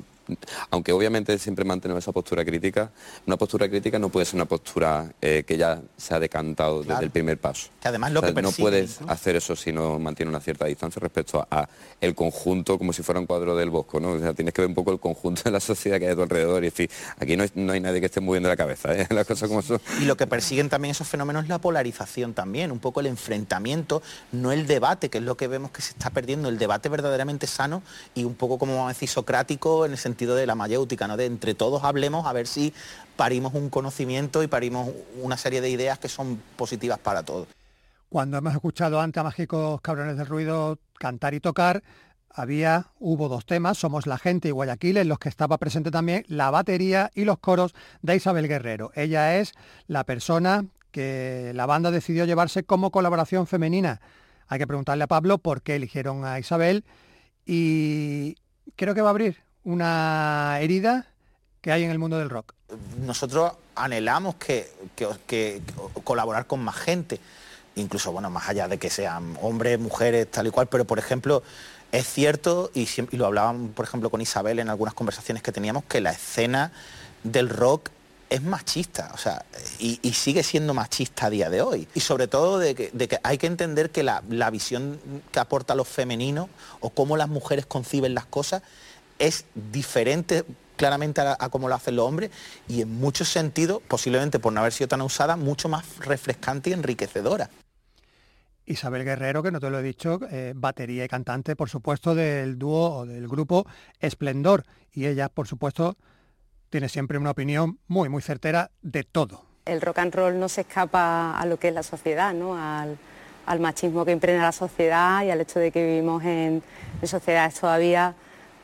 aunque 0.70 0.92
obviamente 0.92 1.38
siempre 1.38 1.64
mantenemos 1.64 2.02
esa 2.04 2.12
postura 2.12 2.44
crítica, 2.44 2.90
una 3.26 3.36
postura 3.36 3.68
crítica 3.68 3.98
no 3.98 4.08
puede 4.08 4.26
ser 4.26 4.36
una 4.36 4.44
postura 4.44 5.12
eh, 5.20 5.44
que 5.46 5.56
ya 5.56 5.80
se 5.96 6.14
ha 6.14 6.20
decantado 6.20 6.82
desde 6.82 7.04
el 7.04 7.10
primer 7.10 7.38
paso. 7.38 7.68
Que 7.80 7.88
además 7.88 8.12
lo 8.12 8.20
O 8.20 8.22
sea, 8.22 8.34
que 8.34 8.42
no 8.42 8.52
puedes 8.52 9.00
¿no? 9.00 9.10
hacer 9.10 9.36
eso 9.36 9.56
si 9.56 9.72
no 9.72 9.98
mantiene 9.98 10.30
una 10.30 10.40
cierta 10.40 10.66
distancia 10.66 11.00
respecto 11.00 11.40
a, 11.40 11.62
a 11.62 11.68
el 12.00 12.14
conjunto 12.14 12.78
como 12.78 12.92
si 12.92 13.02
fuera 13.02 13.20
un 13.20 13.26
cuadro 13.26 13.56
del 13.56 13.70
bosco, 13.70 14.00
¿no? 14.00 14.12
O 14.12 14.18
sea, 14.18 14.34
tienes 14.34 14.54
que 14.54 14.62
ver 14.62 14.68
un 14.68 14.74
poco 14.74 14.92
el 14.92 15.00
conjunto 15.00 15.42
de 15.44 15.50
la 15.50 15.60
sociedad 15.60 15.98
que 15.98 16.06
hay 16.06 16.12
a 16.12 16.16
tu 16.16 16.22
alrededor 16.22 16.62
y 16.62 16.66
decir, 16.66 16.90
aquí 17.18 17.36
no 17.36 17.42
hay, 17.42 17.50
no 17.54 17.72
hay 17.72 17.80
nadie 17.80 18.00
que 18.00 18.06
esté 18.06 18.20
moviendo 18.20 18.48
la 18.48 18.56
cabeza, 18.56 18.94
¿eh? 18.94 19.06
las 19.10 19.26
cosas 19.26 19.48
como 19.48 19.62
son. 19.62 19.80
Y 20.00 20.04
lo 20.04 20.16
que 20.16 20.26
persiguen 20.26 20.68
también 20.68 20.92
esos 20.92 21.08
fenómenos 21.08 21.44
es 21.44 21.48
la 21.48 21.60
polarización 21.60 22.34
también, 22.34 22.72
un 22.72 22.78
poco 22.78 23.00
el 23.00 23.06
enfrentamiento, 23.06 24.02
no 24.32 24.52
el 24.52 24.66
debate, 24.66 25.08
que 25.08 25.18
es 25.18 25.24
lo 25.24 25.36
que 25.36 25.48
vemos 25.48 25.70
que 25.70 25.82
se 25.82 25.90
está 25.90 26.10
perdiendo, 26.10 26.48
el 26.48 26.58
debate 26.58 26.88
verdaderamente 26.88 27.46
sano 27.46 27.82
y 28.14 28.24
un 28.24 28.34
poco 28.34 28.58
como 28.58 28.74
vamos 28.74 28.90
a 28.90 28.94
decir 28.94 29.08
socrático 29.08 29.84
en 29.86 29.92
el 29.92 29.98
sentido 29.98 30.11
de 30.16 30.46
la 30.46 30.54
mayéutica, 30.54 31.08
¿no? 31.08 31.16
De 31.16 31.26
entre 31.26 31.54
todos 31.54 31.84
hablemos 31.84 32.26
a 32.26 32.32
ver 32.32 32.46
si 32.46 32.72
parimos 33.16 33.54
un 33.54 33.70
conocimiento 33.70 34.42
y 34.42 34.46
parimos 34.46 34.90
una 35.20 35.36
serie 35.36 35.60
de 35.60 35.70
ideas 35.70 35.98
que 35.98 36.08
son 36.08 36.40
positivas 36.56 36.98
para 36.98 37.22
todos. 37.22 37.48
Cuando 38.08 38.36
hemos 38.36 38.52
escuchado 38.52 39.00
antes 39.00 39.20
a 39.20 39.24
Mágicos 39.24 39.80
Cabrones 39.80 40.16
del 40.16 40.26
Ruido 40.26 40.78
cantar 40.98 41.34
y 41.34 41.40
tocar, 41.40 41.82
había, 42.34 42.86
hubo 42.98 43.28
dos 43.28 43.44
temas, 43.44 43.78
Somos 43.78 44.06
la 44.06 44.18
gente 44.18 44.48
y 44.48 44.50
Guayaquil, 44.52 44.96
en 44.96 45.08
los 45.08 45.18
que 45.18 45.28
estaba 45.28 45.58
presente 45.58 45.90
también 45.90 46.24
la 46.28 46.50
batería 46.50 47.10
y 47.14 47.24
los 47.24 47.38
coros 47.38 47.74
de 48.00 48.16
Isabel 48.16 48.48
Guerrero. 48.48 48.90
Ella 48.94 49.38
es 49.38 49.52
la 49.86 50.04
persona 50.04 50.64
que 50.90 51.52
la 51.54 51.66
banda 51.66 51.90
decidió 51.90 52.24
llevarse 52.24 52.64
como 52.64 52.90
colaboración 52.90 53.46
femenina. 53.46 54.00
Hay 54.46 54.58
que 54.58 54.66
preguntarle 54.66 55.04
a 55.04 55.08
Pablo 55.08 55.38
por 55.38 55.62
qué 55.62 55.76
eligieron 55.76 56.24
a 56.24 56.38
Isabel 56.38 56.84
y 57.46 58.36
creo 58.76 58.94
que 58.94 59.00
va 59.00 59.08
a 59.08 59.10
abrir 59.10 59.38
una 59.64 60.58
herida 60.60 61.06
que 61.60 61.72
hay 61.72 61.84
en 61.84 61.90
el 61.90 61.98
mundo 61.98 62.18
del 62.18 62.30
rock. 62.30 62.54
nosotros 63.00 63.52
anhelamos 63.74 64.34
que, 64.36 64.70
que- 65.26 65.62
colaborar 66.04 66.46
con 66.46 66.60
más 66.60 66.76
gente, 66.76 67.20
incluso 67.76 68.12
bueno, 68.12 68.30
más 68.30 68.48
allá 68.48 68.68
de 68.68 68.78
que 68.78 68.90
sean 68.90 69.36
hombres, 69.40 69.78
mujeres, 69.78 70.30
tal 70.30 70.46
y 70.46 70.50
cual, 70.50 70.66
pero 70.66 70.84
por 70.84 70.98
ejemplo, 70.98 71.42
es 71.92 72.06
cierto, 72.06 72.70
y, 72.74 72.88
lo 73.16 73.26
hablábamos 73.26 73.70
por 73.72 73.84
ejemplo 73.84 74.10
con 74.10 74.20
Isabel 74.20 74.58
en 74.58 74.68
algunas 74.68 74.94
conversaciones 74.94 75.42
que 75.42 75.52
teníamos, 75.52 75.84
que 75.84 76.00
la 76.00 76.10
escena 76.10 76.72
del 77.22 77.48
rock 77.48 77.90
es 78.30 78.42
machista, 78.42 79.10
o 79.12 79.18
sea, 79.18 79.44
y, 79.78 79.98
sigue 80.14 80.42
siendo 80.42 80.72
machista 80.72 81.26
a 81.26 81.30
día 81.30 81.50
de 81.50 81.60
hoy. 81.60 81.86
Y 81.94 82.00
sobre 82.00 82.28
todo 82.28 82.58
de 82.58 82.74
que, 82.74 82.90
de 82.94 83.06
que 83.06 83.18
hay 83.22 83.36
que 83.36 83.46
entender 83.46 83.90
que 83.90 84.02
la, 84.02 84.22
la 84.30 84.48
visión 84.48 84.98
que 85.30 85.38
aporta 85.38 85.74
lo 85.74 85.84
femenino 85.84 86.48
o 86.80 86.88
cómo 86.88 87.18
las 87.18 87.28
mujeres 87.28 87.66
conciben 87.66 88.14
las 88.14 88.24
cosas 88.24 88.62
es 89.22 89.46
diferente 89.54 90.44
claramente 90.76 91.20
a, 91.20 91.36
a 91.38 91.48
cómo 91.48 91.68
lo 91.68 91.74
hacen 91.76 91.96
los 91.96 92.06
hombres 92.06 92.30
y 92.68 92.82
en 92.82 92.90
muchos 92.90 93.28
sentidos, 93.28 93.80
posiblemente 93.86 94.38
por 94.40 94.52
no 94.52 94.60
haber 94.60 94.72
sido 94.72 94.88
tan 94.88 95.00
usada, 95.00 95.36
mucho 95.36 95.68
más 95.68 95.98
refrescante 95.98 96.70
y 96.70 96.72
enriquecedora. 96.72 97.48
Isabel 98.66 99.04
Guerrero, 99.04 99.42
que 99.42 99.50
no 99.50 99.60
te 99.60 99.70
lo 99.70 99.78
he 99.78 99.82
dicho, 99.82 100.18
eh, 100.30 100.52
batería 100.56 101.04
y 101.04 101.08
cantante, 101.08 101.56
por 101.56 101.68
supuesto, 101.68 102.14
del 102.14 102.58
dúo 102.58 102.98
o 102.98 103.06
del 103.06 103.28
grupo 103.28 103.66
Esplendor. 104.00 104.64
Y 104.92 105.06
ella, 105.06 105.28
por 105.28 105.46
supuesto, 105.48 105.96
tiene 106.70 106.88
siempre 106.88 107.18
una 107.18 107.30
opinión 107.30 107.78
muy, 107.88 108.08
muy 108.08 108.22
certera 108.22 108.70
de 108.82 109.04
todo. 109.04 109.44
el 109.64 109.80
rock 109.80 109.98
and 109.98 110.14
roll 110.14 110.38
no 110.38 110.48
se 110.48 110.62
escapa 110.62 111.38
a 111.38 111.46
lo 111.46 111.58
que 111.58 111.68
es 111.68 111.74
la 111.74 111.82
sociedad, 111.84 112.34
¿no? 112.34 112.56
al, 112.56 112.98
al 113.46 113.60
machismo 113.60 114.04
que 114.04 114.10
impregna 114.12 114.42
la 114.42 114.52
sociedad 114.52 115.22
y 115.22 115.30
al 115.30 115.40
hecho 115.40 115.60
de 115.60 115.70
que 115.70 115.84
vivimos 115.86 116.24
en, 116.24 116.62
en 117.00 117.08
sociedades 117.08 117.60
todavía 117.60 118.14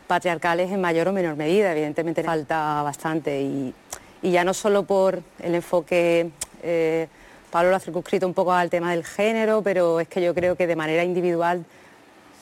patriarcales 0.09 0.73
en 0.73 0.81
mayor 0.81 1.07
o 1.07 1.13
menor 1.13 1.37
medida. 1.37 1.71
Evidentemente 1.71 2.25
falta 2.25 2.83
bastante 2.83 3.41
y, 3.41 3.73
y 4.23 4.33
ya 4.33 4.43
no 4.43 4.55
solo 4.55 4.83
por 4.83 5.23
el 5.41 5.55
enfoque, 5.55 6.31
eh, 6.63 7.07
Pablo 7.51 7.71
lo 7.71 7.77
ha 7.77 7.81
circunscrito 7.81 8.27
un 8.27 8.35
poco 8.35 8.53
al 8.53 8.71
tema 8.71 8.91
del 8.91 9.05
género, 9.05 9.63
pero 9.63 10.01
es 10.01 10.09
que 10.09 10.21
yo 10.21 10.35
creo 10.35 10.57
que 10.57 10.67
de 10.67 10.75
manera 10.75 11.05
individual 11.05 11.65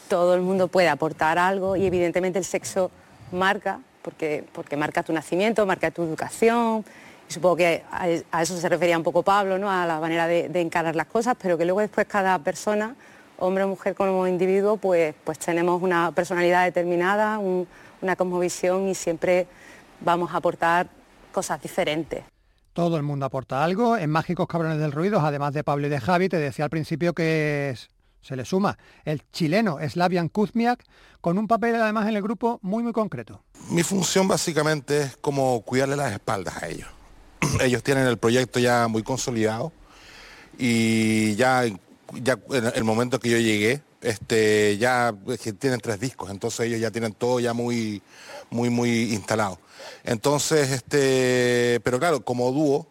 todo 0.08 0.34
el 0.34 0.40
mundo 0.40 0.68
puede 0.68 0.88
aportar 0.88 1.38
algo 1.38 1.76
y 1.76 1.86
evidentemente 1.86 2.38
el 2.38 2.44
sexo 2.44 2.90
marca, 3.32 3.80
porque, 4.02 4.44
porque 4.52 4.76
marca 4.76 5.02
tu 5.02 5.12
nacimiento, 5.12 5.66
marca 5.66 5.90
tu 5.90 6.02
educación, 6.02 6.84
y 7.28 7.32
supongo 7.32 7.56
que 7.56 7.82
a, 7.90 8.40
eso 8.42 8.56
se 8.56 8.68
refería 8.68 8.96
un 8.96 9.02
poco 9.02 9.22
Pablo, 9.22 9.58
¿no? 9.58 9.70
a 9.70 9.84
la 9.84 9.98
manera 9.98 10.28
de, 10.28 10.48
de 10.48 10.60
encarar 10.60 10.94
las 10.94 11.06
cosas, 11.06 11.36
pero 11.40 11.58
que 11.58 11.64
luego 11.64 11.80
después 11.80 12.06
cada 12.06 12.38
persona, 12.38 12.94
hombre 13.38 13.64
o 13.64 13.68
mujer 13.68 13.94
como 13.94 14.26
individuo, 14.26 14.76
pues, 14.76 15.14
pues 15.24 15.38
tenemos 15.38 15.82
una 15.82 16.12
personalidad 16.12 16.64
determinada, 16.64 17.38
un- 17.38 17.66
una 18.02 18.16
cosmovisión 18.16 18.88
y 18.88 18.94
siempre 18.94 19.46
vamos 20.00 20.32
a 20.32 20.38
aportar 20.38 20.88
cosas 21.32 21.60
diferentes. 21.60 22.24
Todo 22.72 22.96
el 22.96 23.02
mundo 23.02 23.24
aporta 23.26 23.64
algo. 23.64 23.96
En 23.96 24.10
Mágicos 24.10 24.46
Cabrones 24.46 24.78
del 24.78 24.92
Ruido, 24.92 25.20
además 25.20 25.54
de 25.54 25.64
Pablo 25.64 25.86
y 25.86 25.90
de 25.90 25.98
Javi, 26.00 26.28
te 26.28 26.36
decía 26.38 26.64
al 26.66 26.70
principio 26.70 27.14
que 27.14 27.70
es- 27.70 27.88
se 28.20 28.36
le 28.36 28.44
suma 28.44 28.76
el 29.04 29.22
chileno 29.32 29.78
Slavian 29.86 30.28
Kuzmiak, 30.28 30.82
con 31.20 31.38
un 31.38 31.46
papel 31.48 31.74
además 31.76 32.08
en 32.08 32.16
el 32.16 32.22
grupo 32.22 32.58
muy, 32.62 32.82
muy 32.82 32.92
concreto. 32.92 33.42
Mi 33.70 33.82
función 33.82 34.28
básicamente 34.28 35.02
es 35.02 35.16
como 35.16 35.62
cuidarle 35.62 35.96
las 35.96 36.12
espaldas 36.12 36.62
a 36.62 36.68
ellos. 36.68 36.88
ellos 37.62 37.82
tienen 37.82 38.06
el 38.06 38.18
proyecto 38.18 38.58
ya 38.58 38.88
muy 38.88 39.02
consolidado 39.02 39.72
y 40.58 41.34
ya, 41.36 41.64
ya 42.14 42.38
en 42.50 42.66
el 42.74 42.84
momento 42.84 43.18
que 43.18 43.30
yo 43.30 43.38
llegué, 43.38 43.82
este, 44.00 44.78
ya 44.78 45.14
que 45.42 45.52
tienen 45.52 45.80
tres 45.80 45.98
discos, 46.00 46.30
entonces 46.30 46.66
ellos 46.66 46.80
ya 46.80 46.90
tienen 46.90 47.12
todo 47.12 47.40
ya 47.40 47.52
muy, 47.52 48.02
muy, 48.50 48.70
muy 48.70 49.12
instalado. 49.14 49.58
Entonces, 50.04 50.70
este, 50.70 51.80
pero 51.82 51.98
claro, 51.98 52.24
como 52.24 52.50
dúo, 52.52 52.86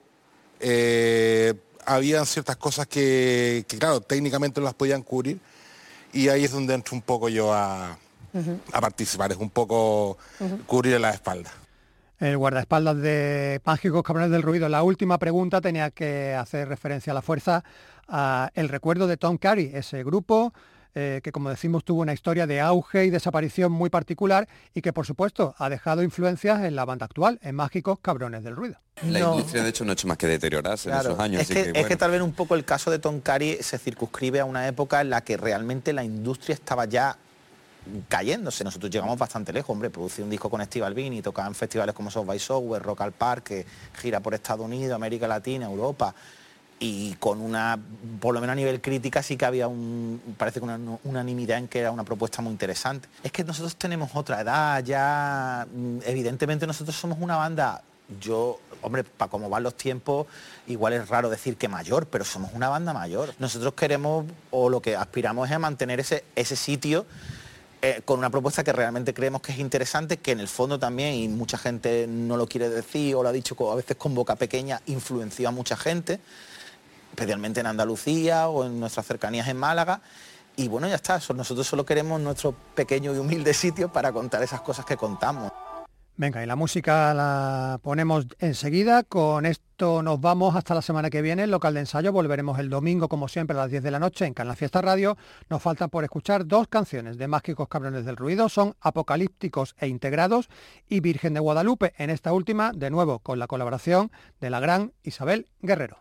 eh, 0.59 1.53
habían 1.85 2.25
ciertas 2.25 2.57
cosas 2.57 2.87
que, 2.87 3.65
que, 3.67 3.77
claro, 3.77 4.01
técnicamente 4.01 4.59
no 4.59 4.65
las 4.65 4.73
podían 4.73 5.03
cubrir 5.03 5.39
y 6.13 6.29
ahí 6.29 6.45
es 6.45 6.51
donde 6.51 6.73
entro 6.73 6.95
un 6.95 7.01
poco 7.01 7.29
yo 7.29 7.53
a, 7.53 7.97
a 8.71 8.81
participar, 8.81 9.31
es 9.31 9.37
un 9.37 9.49
poco 9.49 10.17
cubrir 10.65 10.99
la 10.99 11.11
espalda. 11.11 11.51
El 12.19 12.37
guardaespaldas 12.37 12.97
de 12.97 13.61
Mágicos 13.65 14.03
Cabrones 14.03 14.31
del 14.31 14.41
Ruido. 14.41 14.69
La 14.69 14.83
última 14.83 15.17
pregunta 15.19 15.59
tenía 15.61 15.91
que 15.91 16.33
hacer 16.33 16.67
referencia 16.69 17.11
a 17.11 17.13
la 17.13 17.21
fuerza, 17.21 17.63
a 18.07 18.49
el 18.53 18.69
recuerdo 18.69 19.07
de 19.07 19.17
Tom 19.17 19.37
Carey, 19.37 19.71
ese 19.73 20.03
grupo 20.03 20.53
eh, 20.97 21.19
que, 21.21 21.33
como 21.33 21.49
decimos, 21.49 21.83
tuvo 21.83 22.03
una 22.03 22.13
historia 22.13 22.47
de 22.47 22.61
auge 22.61 23.03
y 23.03 23.09
desaparición 23.09 23.69
muy 23.69 23.89
particular 23.89 24.47
y 24.73 24.81
que, 24.81 24.93
por 24.93 25.05
supuesto, 25.05 25.53
ha 25.57 25.67
dejado 25.69 26.03
influencias 26.03 26.63
en 26.63 26.73
la 26.77 26.85
banda 26.85 27.05
actual, 27.05 27.37
en 27.43 27.53
Mágicos 27.55 27.99
Cabrones 28.01 28.45
del 28.45 28.55
Ruido. 28.55 28.77
La 29.03 29.19
No. 29.19 29.33
industria 29.33 29.63
de 29.63 29.69
hecho 29.71 29.83
no 29.83 29.89
ha 29.91 29.93
hecho 29.93 30.07
más 30.07 30.15
que 30.17 30.27
deteriorarse 30.27 30.89
en 30.89 30.95
esos 30.95 31.19
años. 31.19 31.41
es, 31.41 31.51
así 31.51 31.53
que, 31.53 31.63
que, 31.63 31.67
es 31.71 31.73
que 31.73 31.81
bueno. 31.81 31.97
tal 31.97 32.11
vez 32.11 32.21
un 32.21 32.31
poco 32.31 32.55
el 32.55 32.63
caso 32.63 32.91
de 32.91 32.99
Tom 32.99 33.19
Carey 33.19 33.57
se 33.59 33.77
circunscribe 33.77 34.39
a 34.39 34.45
una 34.45 34.69
época 34.69 35.01
en 35.01 35.09
la 35.09 35.19
que 35.19 35.35
realmente 35.35 35.91
la 35.91 36.05
industria 36.05 36.53
estaba 36.53 36.85
ya 36.85 37.17
cayéndose. 38.07 38.63
Nosotros 38.63 38.91
llegamos 38.91 39.17
bastante 39.17 39.53
lejos, 39.53 39.69
hombre, 39.71 39.89
producir 39.89 40.23
un 40.23 40.29
disco 40.29 40.49
con 40.49 40.63
Steve 40.63 40.85
Albini, 40.85 41.21
tocar 41.21 41.47
en 41.47 41.55
festivales 41.55 41.93
como 41.93 42.11
South 42.11 42.25
by 42.25 42.39
Southwest, 42.39 42.85
Rock 42.85 43.01
al 43.01 43.11
Parque, 43.11 43.65
gira 43.93 44.19
por 44.19 44.33
Estados 44.33 44.65
Unidos, 44.65 44.95
América 44.95 45.27
Latina, 45.27 45.65
Europa, 45.65 46.13
y 46.79 47.13
con 47.15 47.41
una, 47.41 47.79
por 48.19 48.33
lo 48.33 48.41
menos 48.41 48.53
a 48.53 48.55
nivel 48.55 48.81
crítica 48.81 49.23
sí 49.23 49.37
que 49.37 49.45
había 49.45 49.67
un, 49.67 50.21
parece 50.37 50.59
que 50.59 50.65
una 50.65 50.77
unanimidad 51.03 51.57
en 51.57 51.67
que 51.67 51.79
era 51.79 51.91
una 51.91 52.03
propuesta 52.03 52.41
muy 52.41 52.51
interesante. 52.51 53.07
Es 53.23 53.31
que 53.31 53.43
nosotros 53.43 53.75
tenemos 53.77 54.11
otra 54.13 54.41
edad, 54.41 54.83
ya, 54.83 55.65
mm, 55.73 55.99
evidentemente 56.05 56.67
nosotros 56.67 56.95
somos 56.95 57.17
una 57.21 57.37
banda, 57.37 57.81
yo, 58.19 58.59
hombre, 58.81 59.03
para 59.03 59.31
cómo 59.31 59.49
van 59.49 59.63
los 59.63 59.75
tiempos, 59.75 60.27
igual 60.67 60.93
es 60.93 61.07
raro 61.07 61.29
decir 61.29 61.55
que 61.55 61.69
mayor, 61.69 62.07
pero 62.07 62.25
somos 62.25 62.51
una 62.53 62.67
banda 62.67 62.93
mayor. 62.93 63.33
Nosotros 63.39 63.73
queremos, 63.73 64.25
o 64.51 64.69
lo 64.69 64.81
que 64.81 64.95
aspiramos 64.95 65.49
es 65.49 65.55
a 65.55 65.59
mantener 65.59 66.01
ese, 66.01 66.25
ese 66.35 66.55
sitio 66.55 67.05
eh, 67.87 68.01
con 68.03 68.17
una 68.17 68.31
propuesta 68.31 68.63
que 68.63 68.73
realmente 68.73 69.13
creemos 69.13 69.41
que 69.41 69.51
es 69.51 69.59
interesante, 69.59 70.17
que 70.17 70.31
en 70.31 70.39
el 70.39 70.47
fondo 70.47 70.79
también, 70.79 71.13
y 71.13 71.27
mucha 71.27 71.57
gente 71.57 72.07
no 72.07 72.35
lo 72.35 72.47
quiere 72.47 72.67
decir 72.69 73.13
o 73.15 73.21
lo 73.21 73.29
ha 73.29 73.31
dicho 73.31 73.55
a 73.71 73.75
veces 73.75 73.95
con 73.95 74.15
boca 74.15 74.35
pequeña, 74.35 74.81
influenció 74.87 75.49
a 75.49 75.51
mucha 75.51 75.77
gente, 75.77 76.19
especialmente 77.11 77.59
en 77.59 77.67
Andalucía 77.67 78.49
o 78.49 78.65
en 78.65 78.79
nuestras 78.79 79.05
cercanías 79.05 79.47
en 79.47 79.57
Málaga. 79.57 80.01
Y 80.57 80.67
bueno, 80.67 80.87
ya 80.87 80.95
está, 80.95 81.19
so- 81.19 81.33
nosotros 81.33 81.67
solo 81.67 81.85
queremos 81.85 82.19
nuestro 82.19 82.53
pequeño 82.73 83.13
y 83.13 83.17
humilde 83.19 83.53
sitio 83.53 83.91
para 83.91 84.11
contar 84.11 84.41
esas 84.41 84.61
cosas 84.61 84.85
que 84.85 84.97
contamos. 84.97 85.51
Venga, 86.17 86.41
y 86.41 86.45
la 86.45 86.55
música 86.55 87.13
la 87.13 87.77
ponemos 87.83 88.25
enseguida. 88.39 89.03
Con 89.03 89.45
esto 89.45 90.01
nos 90.01 90.21
vamos 90.21 90.55
hasta 90.55 90.73
la 90.73 90.81
semana 90.81 91.09
que 91.09 91.21
viene. 91.21 91.45
Local 91.45 91.73
de 91.73 91.81
ensayo 91.81 92.13
volveremos 92.13 92.57
el 92.57 92.69
domingo, 92.69 93.09
como 93.09 93.27
siempre, 93.27 93.57
a 93.57 93.59
las 93.59 93.71
10 93.71 93.83
de 93.83 93.91
la 93.91 93.99
noche 93.99 94.25
en 94.25 94.33
Canal 94.33 94.55
Fiesta 94.55 94.81
Radio. 94.81 95.17
Nos 95.49 95.61
faltan 95.61 95.89
por 95.89 96.05
escuchar 96.05 96.47
dos 96.47 96.69
canciones 96.69 97.17
de 97.17 97.27
Mágicos 97.27 97.67
Cabrones 97.67 98.05
del 98.05 98.15
Ruido. 98.15 98.47
Son 98.47 98.75
Apocalípticos 98.79 99.75
e 99.77 99.89
Integrados 99.89 100.47
y 100.87 101.01
Virgen 101.01 101.33
de 101.33 101.41
Guadalupe. 101.41 101.93
En 101.97 102.09
esta 102.09 102.31
última, 102.31 102.71
de 102.71 102.91
nuevo, 102.91 103.19
con 103.19 103.37
la 103.37 103.47
colaboración 103.47 104.09
de 104.39 104.49
la 104.49 104.61
gran 104.61 104.93
Isabel 105.03 105.49
Guerrero. 105.61 105.97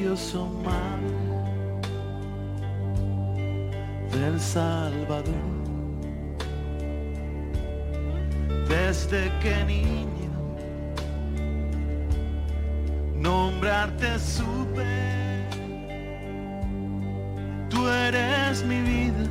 Dios 0.00 0.32
amado 0.32 1.10
del 4.12 4.38
Salvador. 4.38 5.34
Desde 8.68 9.32
que 9.40 9.64
niño, 9.64 10.30
nombrarte 13.16 14.18
supe, 14.20 14.86
tú 17.68 17.88
eres 17.88 18.62
mi 18.64 18.80
vida 18.82 19.27